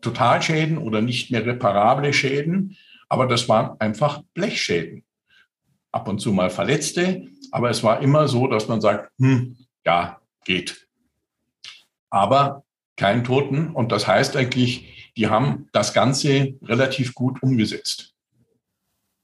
Totalschäden 0.02 0.78
oder 0.78 1.02
nicht 1.02 1.32
mehr 1.32 1.46
reparable 1.46 2.14
Schäden, 2.14 2.78
aber 3.10 3.28
das 3.28 3.50
waren 3.50 3.80
einfach 3.80 4.22
Blechschäden 4.34 5.04
ab 5.92 6.08
und 6.08 6.20
zu 6.20 6.32
mal 6.32 6.50
Verletzte, 6.50 7.28
aber 7.52 7.70
es 7.70 7.84
war 7.84 8.02
immer 8.02 8.28
so, 8.28 8.48
dass 8.48 8.68
man 8.68 8.82
sagt, 8.82 9.12
hm, 9.20 9.58
ja, 9.86 10.22
geht. 10.46 10.88
Aber 12.10 12.64
kein 12.96 13.24
Toten 13.24 13.72
und 13.72 13.92
das 13.92 14.08
heißt 14.08 14.36
eigentlich, 14.36 15.12
die 15.18 15.28
haben 15.28 15.68
das 15.74 15.94
Ganze 15.94 16.56
relativ 16.62 17.14
gut 17.14 17.42
umgesetzt. 17.42 18.14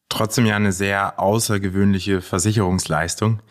Trotzdem 0.10 0.46
ja 0.46 0.56
eine 0.56 0.72
sehr 0.72 1.20
außergewöhnliche 1.20 2.22
Versicherungsleistung. 2.22 3.41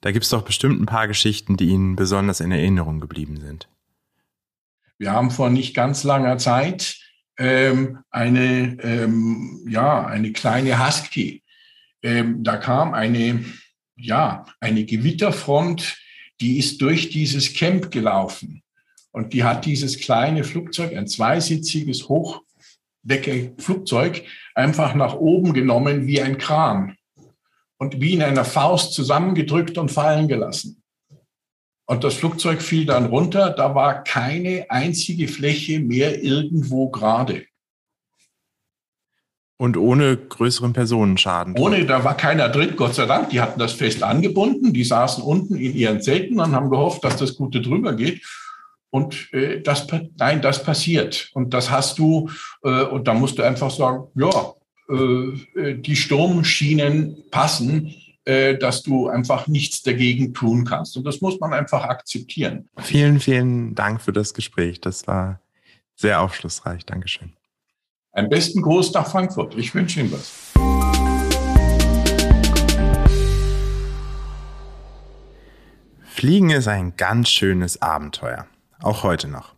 Da 0.00 0.12
gibt 0.12 0.24
es 0.24 0.30
doch 0.30 0.42
bestimmt 0.42 0.80
ein 0.80 0.86
paar 0.86 1.08
Geschichten, 1.08 1.56
die 1.56 1.66
Ihnen 1.66 1.96
besonders 1.96 2.40
in 2.40 2.52
Erinnerung 2.52 3.00
geblieben 3.00 3.38
sind. 3.38 3.68
Wir 4.98 5.12
haben 5.12 5.30
vor 5.30 5.50
nicht 5.50 5.74
ganz 5.74 6.04
langer 6.04 6.38
Zeit 6.38 6.98
ähm, 7.36 7.98
eine, 8.10 8.78
ähm, 8.82 9.66
ja, 9.68 10.06
eine 10.06 10.32
kleine 10.32 10.86
Husky 10.86 11.44
ähm, 12.04 12.44
da 12.44 12.58
kam 12.58 12.94
eine, 12.94 13.44
ja, 13.96 14.46
eine 14.60 14.84
Gewitterfront, 14.84 15.98
die 16.40 16.58
ist 16.58 16.80
durch 16.82 17.08
dieses 17.08 17.54
Camp 17.54 17.90
gelaufen. 17.90 18.62
Und 19.10 19.32
die 19.32 19.42
hat 19.42 19.64
dieses 19.64 19.98
kleine 19.98 20.44
Flugzeug, 20.44 20.94
ein 20.94 21.06
zweisitziges 21.06 22.06
Hochdecke-Flugzeug, 22.08 24.24
einfach 24.54 24.94
nach 24.94 25.14
oben 25.14 25.52
genommen 25.52 26.06
wie 26.06 26.22
ein 26.22 26.38
Kran 26.38 26.96
und 27.78 28.00
wie 28.00 28.14
in 28.14 28.22
einer 28.22 28.44
Faust 28.44 28.94
zusammengedrückt 28.94 29.76
und 29.78 29.90
fallen 29.90 30.28
gelassen. 30.28 30.82
Und 31.86 32.02
das 32.02 32.14
Flugzeug 32.14 32.62
fiel 32.62 32.86
dann 32.86 33.06
runter, 33.06 33.50
da 33.50 33.74
war 33.74 34.04
keine 34.04 34.66
einzige 34.70 35.28
Fläche 35.28 35.80
mehr 35.80 36.22
irgendwo 36.22 36.88
gerade. 36.88 37.44
Und 39.56 39.76
ohne 39.76 40.16
größeren 40.16 40.72
Personenschaden. 40.72 41.56
Ohne, 41.56 41.84
da 41.84 42.02
war 42.02 42.16
keiner 42.16 42.48
drin, 42.48 42.74
Gott 42.76 42.94
sei 42.94 43.06
Dank. 43.06 43.30
Die 43.30 43.40
hatten 43.40 43.60
das 43.60 43.72
fest 43.72 44.02
angebunden. 44.02 44.72
Die 44.72 44.82
saßen 44.82 45.22
unten 45.22 45.56
in 45.56 45.74
ihren 45.74 46.02
Zelten 46.02 46.40
und 46.40 46.52
haben 46.52 46.70
gehofft, 46.70 47.04
dass 47.04 47.16
das 47.16 47.36
Gute 47.36 47.60
drüber 47.60 47.94
geht. 47.94 48.22
Und 48.94 49.32
äh, 49.32 49.60
das, 49.60 49.88
nein, 50.18 50.40
das 50.40 50.62
passiert. 50.62 51.28
Und 51.34 51.52
das 51.52 51.68
hast 51.68 51.98
du, 51.98 52.30
äh, 52.62 52.84
und 52.84 53.08
da 53.08 53.14
musst 53.14 53.36
du 53.36 53.42
einfach 53.42 53.72
sagen, 53.72 54.04
ja, 54.14 54.54
äh, 54.88 55.74
die 55.74 55.96
Sturmschienen 55.96 57.24
passen, 57.32 57.92
äh, 58.24 58.56
dass 58.56 58.84
du 58.84 59.08
einfach 59.08 59.48
nichts 59.48 59.82
dagegen 59.82 60.32
tun 60.32 60.64
kannst. 60.64 60.96
Und 60.96 61.02
das 61.02 61.20
muss 61.20 61.40
man 61.40 61.52
einfach 61.52 61.82
akzeptieren. 61.82 62.68
Vielen, 62.78 63.18
vielen 63.18 63.74
Dank 63.74 64.00
für 64.00 64.12
das 64.12 64.32
Gespräch. 64.32 64.80
Das 64.80 65.08
war 65.08 65.40
sehr 65.96 66.20
aufschlussreich. 66.20 66.86
Dankeschön. 66.86 67.32
Einen 68.12 68.28
besten 68.28 68.62
Gruß 68.62 68.92
nach 68.92 69.10
Frankfurt. 69.10 69.58
Ich 69.58 69.74
wünsche 69.74 69.98
Ihnen 69.98 70.12
was. 70.12 70.30
Fliegen 76.04 76.50
ist 76.50 76.68
ein 76.68 76.96
ganz 76.96 77.28
schönes 77.28 77.82
Abenteuer. 77.82 78.46
Auch 78.84 79.02
heute 79.02 79.28
noch. 79.28 79.54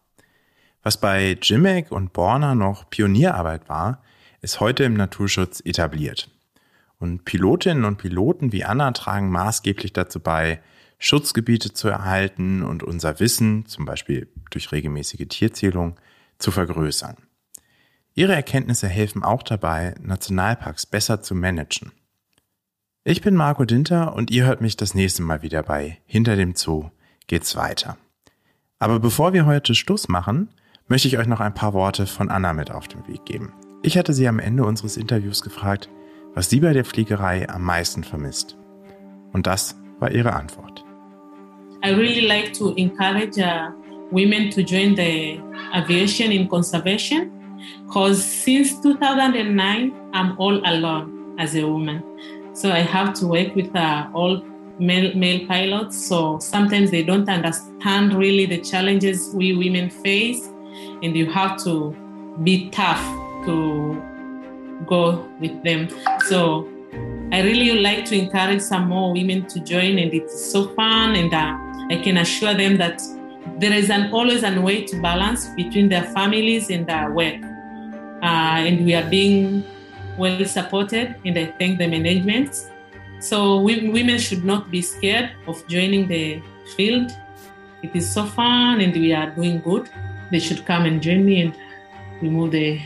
Was 0.85 1.01
bei 1.01 1.37
Jimek 1.43 1.91
und 1.91 2.13
Borner 2.13 2.55
noch 2.55 2.89
Pionierarbeit 2.89 3.69
war, 3.69 4.05
ist 4.41 4.61
heute 4.61 4.85
im 4.85 4.95
Naturschutz 4.95 5.61
etabliert. 5.65 6.31
Und 7.01 7.25
Pilotinnen 7.25 7.85
und 7.85 7.97
Piloten 7.97 8.53
wie 8.53 8.65
Anna 8.65 8.93
tragen 8.93 9.29
maßgeblich 9.31 9.93
dazu 9.93 10.21
bei, 10.21 10.63
Schutzgebiete 11.01 11.73
zu 11.73 11.89
erhalten 11.89 12.63
und 12.63 12.85
unser 12.85 13.19
Wissen, 13.19 13.67
zum 13.67 13.85
Beispiel 13.85 14.29
durch 14.51 14.71
regelmäßige 14.71 15.27
Tierzählung, 15.27 15.99
zu 16.39 16.53
vergrößern. 16.53 17.17
Ihre 18.15 18.35
Erkenntnisse 18.37 18.87
helfen 18.87 19.25
auch 19.25 19.43
dabei, 19.43 19.97
Nationalparks 20.01 20.87
besser 20.87 21.21
zu 21.21 21.35
managen. 21.35 21.91
Ich 23.03 23.23
bin 23.23 23.35
Marco 23.35 23.65
Dinter 23.65 24.15
und 24.15 24.31
ihr 24.31 24.47
hört 24.47 24.61
mich 24.61 24.77
das 24.77 24.95
nächste 24.95 25.23
Mal 25.23 25.43
wieder 25.43 25.65
bei 25.65 25.99
Hinter 26.07 26.37
dem 26.37 26.55
Zoo 26.55 26.91
geht's 27.27 27.57
weiter. 27.57 27.99
Aber 28.79 29.01
bevor 29.01 29.33
wir 29.33 29.47
heute 29.47 29.75
Schluss 29.75 30.07
machen, 30.09 30.49
möchte 30.87 31.09
ich 31.09 31.17
euch 31.17 31.27
noch 31.27 31.41
ein 31.41 31.55
paar 31.55 31.73
Worte 31.73 32.07
von 32.07 32.29
Anna 32.29 32.53
mit 32.53 32.71
auf 32.71 32.89
den 32.89 33.09
Weg 33.09 33.25
geben. 33.25 33.55
Ich 33.83 33.97
hatte 33.97 34.13
sie 34.13 34.29
am 34.29 34.39
Ende 34.39 34.65
unseres 34.65 34.99
Interviews 34.99 35.41
gefragt, 35.43 35.89
was 36.35 36.51
sie 36.51 36.61
bei 36.61 36.75
der 36.75 36.85
Fliegerei 36.85 37.49
am 37.49 37.63
meisten 37.63 38.05
vermisst. 38.05 38.59
Und 39.33 39.47
das 39.47 39.81
war 39.99 40.11
ihre 40.11 40.35
Antwort. 40.35 40.85
I 41.83 41.91
really 41.91 42.27
like 42.27 42.53
to 42.53 42.75
encourage 42.75 43.39
uh, 43.39 43.71
women 44.11 44.51
to 44.51 44.61
join 44.61 44.95
the 44.95 45.41
aviation 45.73 46.31
in 46.31 46.47
conservation 46.47 47.31
because 47.87 48.23
since 48.23 48.79
2009 48.83 49.93
I'm 50.13 50.37
all 50.39 50.63
alone 50.67 51.35
as 51.39 51.55
a 51.55 51.63
woman. 51.63 52.03
So 52.53 52.69
I 52.69 52.83
have 52.83 53.15
to 53.21 53.27
work 53.29 53.55
with 53.55 53.75
uh, 53.75 54.07
all 54.13 54.43
male, 54.79 55.15
male 55.17 55.47
pilots. 55.47 56.07
So 56.07 56.39
sometimes 56.39 56.91
they 56.91 57.03
don't 57.03 57.29
understand 57.29 58.15
really 58.15 58.47
the 58.47 58.59
challenges 58.59 59.31
we 59.35 59.57
women 59.57 59.91
face, 59.91 60.47
and 61.03 61.17
you 61.17 61.31
have 61.31 61.63
to 61.65 61.97
be 62.43 62.71
tough 62.71 63.03
to 63.47 64.03
go 64.87 65.27
with 65.41 65.63
them. 65.63 65.89
So 66.27 66.69
I 67.33 67.43
really 67.43 67.81
like 67.81 68.05
to 68.07 68.15
encourage 68.17 68.61
some 68.61 68.89
more 68.89 69.13
women 69.13 69.47
to 69.47 69.61
join, 69.61 69.99
and 69.99 70.13
it's 70.13 70.53
so 70.53 70.69
fun. 70.75 71.17
And 71.17 71.33
uh, 71.33 71.57
I 71.91 72.01
can 72.03 72.19
assure 72.19 72.55
them 72.55 72.77
that 72.79 73.03
there 73.59 73.73
is 73.73 73.91
an 73.91 74.13
always 74.13 74.43
a 74.43 74.61
way 74.61 74.85
to 74.85 75.01
balance 75.01 75.47
between 75.51 75.89
their 75.89 76.05
families 76.05 76.71
and 76.71 76.87
their 76.87 77.11
work. 77.11 77.43
Uh, 78.23 78.67
and 78.67 78.85
we 78.85 78.95
are 78.95 79.09
being 79.09 79.65
well 80.19 80.45
supported, 80.45 81.15
and 81.25 81.39
I 81.39 81.47
thank 81.59 81.79
the 81.79 81.87
management 81.87 82.71
so 83.29 83.61
women 83.61 84.19
should 84.19 84.45
not 84.45 84.71
be 84.71 84.81
scared 84.81 85.31
of 85.47 85.67
joining 85.69 86.07
the 86.09 86.41
field. 86.77 87.11
It 87.83 87.95
is 87.95 88.13
so 88.13 88.25
fun 88.25 88.81
and 88.81 88.95
we 88.95 89.13
are 89.13 89.31
doing 89.35 89.61
good. 89.63 89.89
They 90.31 90.41
should 90.41 90.65
come 90.65 90.87
and 90.87 91.03
join 91.03 91.25
me 91.25 91.43
and 91.43 91.55
we 92.23 92.29
move 92.29 92.53
the 92.53 92.81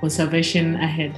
conservation 0.00 0.76
ahead. 0.76 1.12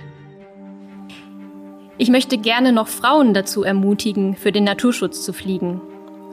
Ich 1.97 2.11
möchte 2.11 2.39
gerne 2.39 2.73
noch 2.73 2.89
Frauen 2.89 3.35
dazu 3.35 3.63
ermutigen, 3.63 4.35
für 4.35 4.51
den 4.51 4.65
Naturschutz 4.65 5.25
zu 5.25 5.33
fliegen. 5.33 5.81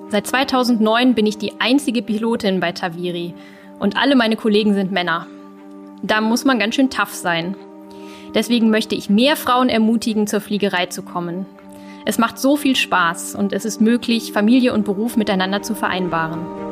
Seit 0.09 0.25
2009 0.25 1.13
bin 1.13 1.27
ich 1.27 1.37
die 1.37 1.53
einzige 1.59 2.01
Pilotin 2.01 2.59
bei 2.59 2.71
Taviri 2.71 3.35
und 3.79 3.95
alle 3.95 4.15
meine 4.15 4.35
Kollegen 4.35 4.73
sind 4.73 4.91
Männer. 4.91 5.27
Da 6.01 6.19
muss 6.19 6.45
man 6.45 6.57
ganz 6.57 6.75
schön 6.75 6.89
tough 6.89 7.13
sein. 7.13 7.55
Deswegen 8.33 8.71
möchte 8.71 8.95
ich 8.95 9.09
mehr 9.09 9.35
Frauen 9.35 9.69
ermutigen, 9.69 10.25
zur 10.25 10.41
Fliegerei 10.41 10.87
zu 10.87 11.03
kommen. 11.03 11.45
Es 12.05 12.17
macht 12.17 12.39
so 12.39 12.57
viel 12.57 12.75
Spaß 12.75 13.35
und 13.35 13.53
es 13.53 13.65
ist 13.65 13.81
möglich, 13.81 14.31
Familie 14.33 14.73
und 14.73 14.85
Beruf 14.85 15.17
miteinander 15.17 15.61
zu 15.61 15.75
vereinbaren. 15.75 16.70